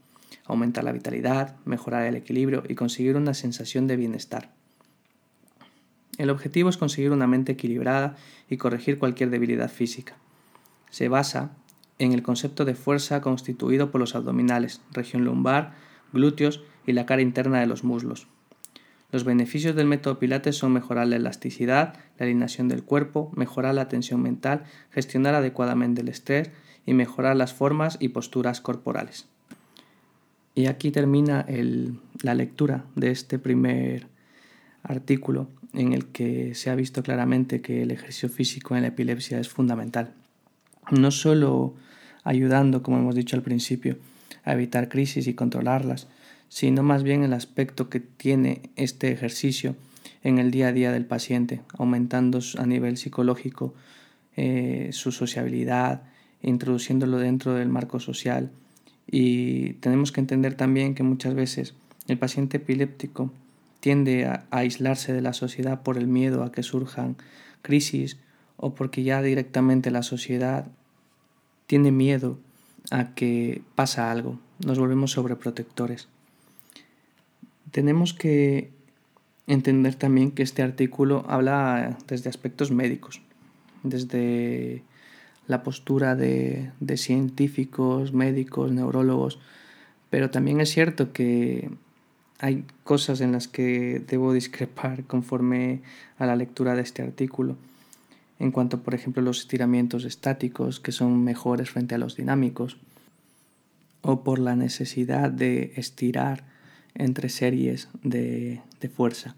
aumentar 0.45 0.83
la 0.83 0.93
vitalidad, 0.93 1.57
mejorar 1.65 2.05
el 2.05 2.15
equilibrio 2.15 2.63
y 2.67 2.75
conseguir 2.75 3.17
una 3.17 3.33
sensación 3.33 3.85
de 3.85 3.97
bienestar. 3.97 4.54
El 6.17 6.29
objetivo 6.29 6.69
es 6.69 6.77
conseguir 6.77 7.11
una 7.11 7.27
mente 7.27 7.53
equilibrada 7.53 8.15
y 8.49 8.57
corregir 8.57 8.99
cualquier 8.99 9.29
debilidad 9.29 9.69
física. 9.69 10.15
Se 10.89 11.09
basa 11.09 11.51
en 11.99 12.13
el 12.13 12.23
concepto 12.23 12.65
de 12.65 12.75
fuerza 12.75 13.21
constituido 13.21 13.91
por 13.91 13.99
los 13.99 14.15
abdominales, 14.15 14.81
región 14.91 15.25
lumbar, 15.25 15.73
glúteos 16.13 16.63
y 16.85 16.93
la 16.93 17.05
cara 17.05 17.21
interna 17.21 17.59
de 17.59 17.67
los 17.67 17.83
muslos. 17.83 18.27
Los 19.11 19.23
beneficios 19.23 19.75
del 19.75 19.87
método 19.87 20.19
Pilates 20.19 20.57
son 20.57 20.73
mejorar 20.73 21.07
la 21.07 21.15
elasticidad, 21.15 21.95
la 22.17 22.25
alineación 22.25 22.67
del 22.67 22.83
cuerpo, 22.83 23.31
mejorar 23.35 23.75
la 23.75 23.87
tensión 23.87 24.21
mental, 24.21 24.63
gestionar 24.91 25.35
adecuadamente 25.35 26.01
el 26.01 26.09
estrés 26.09 26.51
y 26.85 26.93
mejorar 26.93 27.35
las 27.35 27.53
formas 27.53 27.97
y 27.99 28.09
posturas 28.09 28.61
corporales. 28.61 29.27
Y 30.53 30.67
aquí 30.67 30.91
termina 30.91 31.45
la 32.21 32.33
lectura 32.33 32.85
de 32.95 33.11
este 33.11 33.39
primer 33.39 34.07
artículo 34.87 35.49
en 35.73 35.93
el 35.93 36.05
que 36.07 36.55
se 36.55 36.69
ha 36.69 36.75
visto 36.75 37.03
claramente 37.03 37.61
que 37.61 37.81
el 37.81 37.91
ejercicio 37.91 38.29
físico 38.29 38.75
en 38.75 38.83
la 38.83 38.89
epilepsia 38.89 39.39
es 39.39 39.49
fundamental. 39.49 40.13
No 40.91 41.11
solo 41.11 41.75
ayudando, 42.23 42.81
como 42.81 42.97
hemos 42.97 43.15
dicho 43.15 43.35
al 43.35 43.41
principio, 43.41 43.97
a 44.43 44.53
evitar 44.53 44.89
crisis 44.89 45.27
y 45.27 45.33
controlarlas, 45.33 46.07
sino 46.49 46.83
más 46.83 47.03
bien 47.03 47.23
el 47.23 47.33
aspecto 47.33 47.89
que 47.89 47.99
tiene 47.99 48.61
este 48.75 49.11
ejercicio 49.11 49.75
en 50.23 50.37
el 50.39 50.51
día 50.51 50.69
a 50.69 50.71
día 50.71 50.91
del 50.91 51.05
paciente, 51.05 51.61
aumentando 51.77 52.39
a 52.57 52.65
nivel 52.65 52.97
psicológico 52.97 53.73
eh, 54.37 54.89
su 54.91 55.11
sociabilidad, 55.11 56.03
introduciéndolo 56.41 57.17
dentro 57.17 57.53
del 57.55 57.69
marco 57.69 57.99
social. 57.99 58.51
Y 59.07 59.73
tenemos 59.73 60.11
que 60.11 60.21
entender 60.21 60.55
también 60.55 60.95
que 60.95 61.03
muchas 61.03 61.33
veces 61.33 61.73
el 62.07 62.17
paciente 62.17 62.57
epiléptico 62.57 63.31
tiende 63.79 64.25
a, 64.25 64.45
aislarse 64.51 65.13
de 65.13 65.21
la 65.21 65.33
sociedad 65.33 65.81
por 65.83 65.97
el 65.97 66.07
miedo 66.07 66.43
a 66.43 66.51
que 66.51 66.63
surjan 66.63 67.15
crisis 67.61 68.17
o 68.57 68.73
porque 68.73 69.03
ya 69.03 69.21
directamente 69.21 69.91
la 69.91 70.03
sociedad 70.03 70.67
tiene 71.67 71.91
miedo 71.91 72.37
a 72.91 73.15
que 73.15 73.61
pasa 73.75 74.11
algo, 74.11 74.39
nos 74.63 74.77
volvemos 74.77 75.11
sobreprotectores. 75.11 76.07
Tenemos 77.71 78.13
que 78.13 78.71
entender 79.47 79.95
también 79.95 80.31
que 80.31 80.43
este 80.43 80.61
artículo 80.61 81.25
habla 81.27 81.97
desde 82.07 82.29
aspectos 82.29 82.71
médicos, 82.71 83.21
desde 83.83 84.83
la 85.47 85.63
postura 85.63 86.15
de, 86.15 86.71
de 86.79 86.97
científicos, 86.97 88.13
médicos, 88.13 88.71
neurólogos, 88.71 89.39
pero 90.09 90.29
también 90.31 90.61
es 90.61 90.71
cierto 90.71 91.11
que 91.11 91.69
hay 92.39 92.65
cosas 92.83 93.21
en 93.21 93.31
las 93.31 93.47
que 93.47 94.03
debo 94.07 94.33
discrepar 94.33 95.03
conforme 95.05 95.81
a 96.17 96.25
la 96.25 96.35
lectura 96.35 96.75
de 96.75 96.81
este 96.81 97.01
artículo 97.01 97.55
en 98.39 98.51
cuanto 98.51 98.81
por 98.81 98.93
ejemplo 98.93 99.21
los 99.21 99.39
estiramientos 99.39 100.03
estáticos 100.03 100.79
que 100.79 100.91
son 100.91 101.23
mejores 101.23 101.69
frente 101.69 101.95
a 101.95 101.97
los 101.97 102.15
dinámicos 102.15 102.77
o 104.01 104.23
por 104.23 104.39
la 104.39 104.55
necesidad 104.55 105.31
de 105.31 105.73
estirar 105.75 106.43
entre 106.93 107.29
series 107.29 107.89
de, 108.03 108.61
fuerza. 108.93 109.35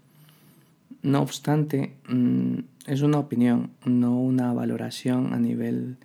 No 1.02 1.22
obstante, 1.22 1.94
mm, 2.06 2.58
es 2.86 3.00
una 3.00 3.18
opinión, 3.18 3.70
no 3.86 4.20
una 4.20 4.52
valoración 4.52 5.32
a 5.32 5.38
nivel 5.38 5.96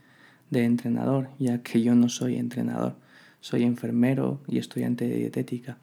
de 0.49 0.63
entrenador, 0.63 1.29
ya 1.39 1.61
que 1.61 1.81
yo 1.81 1.93
no 1.93 2.07
soy 2.07 2.37
entrenador, 2.37 2.95
soy 3.41 3.63
enfermero 3.63 4.39
y 4.47 4.59
estudiante 4.59 5.05
de 5.05 5.17
dietética. 5.17 5.77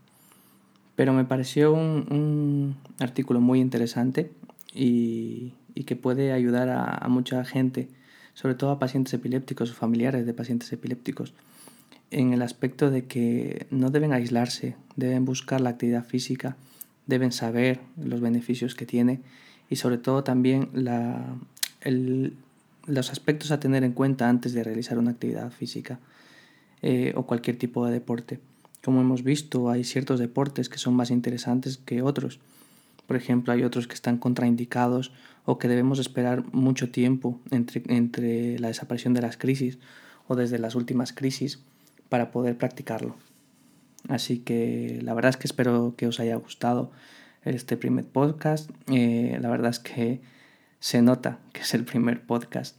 Pero 1.01 1.15
me 1.15 1.25
pareció 1.25 1.73
un, 1.73 2.77
artículo 2.99 3.41
muy 3.41 3.59
interesante 3.59 4.33
y, 4.75 5.55
que 5.87 5.97
puede 5.97 6.35
ayudar 6.35 6.69
a, 6.69 7.09
mucha 7.09 7.43
gente, 7.43 7.89
sobre 8.35 8.55
todo 8.55 8.71
a 8.71 8.79
pacientes 8.79 9.15
epilépticos 9.15 9.71
o 9.71 9.75
familiares 9.75 10.27
de 10.27 10.35
pacientes 10.35 10.71
epilépticos, 10.75 11.33
en 12.11 12.35
el 12.35 12.43
aspecto 12.43 12.91
de 12.91 13.07
que 13.07 13.67
no 13.71 13.89
deben 13.89 14.13
aislarse, 14.13 14.77
deben 14.97 15.25
buscar 15.25 15.63
la 15.63 15.71
actividad 15.71 16.05
física, 16.05 16.59
deben 17.07 17.33
saber 17.33 17.81
los 17.97 18.21
beneficios 18.21 18.75
que 18.75 18.85
tiene 18.85 19.21
y 19.71 19.77
sobre 19.77 19.97
todo 19.97 20.23
también 20.23 20.69
los 22.87 23.11
aspectos 23.11 23.53
a 23.53 23.59
tener 23.59 23.85
en 23.85 23.93
cuenta 23.93 24.29
antes 24.29 24.53
de 24.53 24.63
realizar 24.65 24.99
una 24.99 25.13
actividad 25.13 25.51
física 25.51 25.99
eh, 26.83 27.15
o 27.17 27.25
cualquier 27.25 27.57
tipo 27.57 27.87
de 27.87 27.93
deporte. 27.93 28.39
Como 28.85 29.01
hemos 29.01 29.23
visto, 29.23 29.71
hay 29.71 29.85
ciertos 29.85 30.19
deportes 30.19 30.69
que 30.69 30.79
son 30.79 30.95
más 30.95 31.11
interesantes 31.11 31.79
que 31.79 32.03
otros. 32.03 32.41
Por 33.07 33.17
ejemplo, 33.17 33.53
hay 33.53 33.65
otros 33.65 33.87
que 33.87 33.95
están 33.95 34.19
contraindicados 34.19 35.13
o 35.45 35.59
que 35.59 35.69
debemos 35.69 35.99
esperar 35.99 36.45
mucho 36.53 36.91
tiempo 36.91 37.41
entre, 37.51 37.83
entre 37.89 38.59
la 38.59 38.69
desaparición 38.69 39.15
de 39.15 39.23
las 39.23 39.37
crisis 39.37 39.79
o 40.29 40.37
desde 40.37 40.59
las 40.59 40.75
últimas 40.75 41.13
crisis 41.13 41.59
para 42.09 42.31
poder 42.31 42.57
practicarlo. 42.57 43.17
Así 44.09 44.39
que 44.39 45.01
la 45.03 45.15
verdad 45.15 45.31
es 45.31 45.37
que 45.37 45.47
espero 45.47 45.95
que 45.97 46.07
os 46.07 46.21
haya 46.21 46.37
gustado 46.37 46.91
este 47.45 47.77
primer 47.77 48.07
podcast. 48.07 48.71
Eh, 48.89 49.39
la 49.41 49.51
verdad 49.51 49.71
es 49.71 49.79
que 49.79 50.21
se 50.79 51.03
nota 51.03 51.39
que 51.53 51.61
es 51.61 51.75
el 51.75 51.85
primer 51.85 52.23
podcast. 52.23 52.79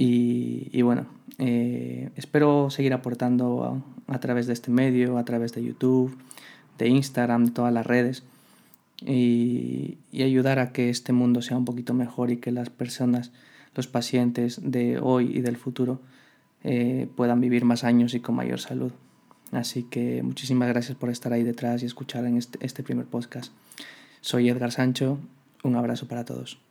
Y, 0.00 0.82
bueno, 0.82 1.06
eh, 1.38 2.10
espero 2.14 2.70
seguir 2.70 2.92
aportando 2.92 3.82
a, 4.06 4.20
través 4.20 4.46
de 4.46 4.52
este 4.52 4.70
medio, 4.70 5.18
a 5.18 5.24
través 5.24 5.52
de 5.52 5.64
YouTube, 5.64 6.16
de 6.78 6.88
Instagram, 6.88 7.46
de 7.46 7.50
todas 7.50 7.72
las 7.72 7.84
redes. 7.84 8.22
Y, 9.04 9.98
ayudar 10.12 10.60
a 10.60 10.70
que 10.72 10.88
este 10.88 11.12
mundo 11.12 11.42
sea 11.42 11.56
un 11.56 11.64
poquito 11.64 11.94
mejor 11.94 12.30
y 12.30 12.36
que 12.36 12.52
las 12.52 12.70
personas, 12.70 13.32
los 13.74 13.88
pacientes 13.88 14.60
de 14.62 15.00
hoy 15.00 15.36
y 15.36 15.40
del 15.40 15.56
futuro 15.56 16.00
eh, 16.62 17.08
puedan 17.16 17.40
vivir 17.40 17.64
más 17.64 17.82
años 17.82 18.14
y 18.14 18.20
con 18.20 18.36
mayor 18.36 18.60
salud. 18.60 18.92
Así 19.50 19.82
que 19.82 20.22
muchísimas 20.22 20.68
gracias 20.68 20.96
por 20.96 21.10
estar 21.10 21.32
ahí 21.32 21.42
detrás 21.42 21.82
y 21.82 21.86
escuchar 21.86 22.24
en 22.24 22.36
este, 22.36 22.64
este 22.64 22.84
primer 22.84 23.06
podcast. 23.06 23.52
Soy 24.20 24.48
Edgar 24.48 24.70
Sancho, 24.70 25.18
un 25.64 25.74
abrazo 25.74 26.06
para 26.06 26.24
todos. 26.24 26.67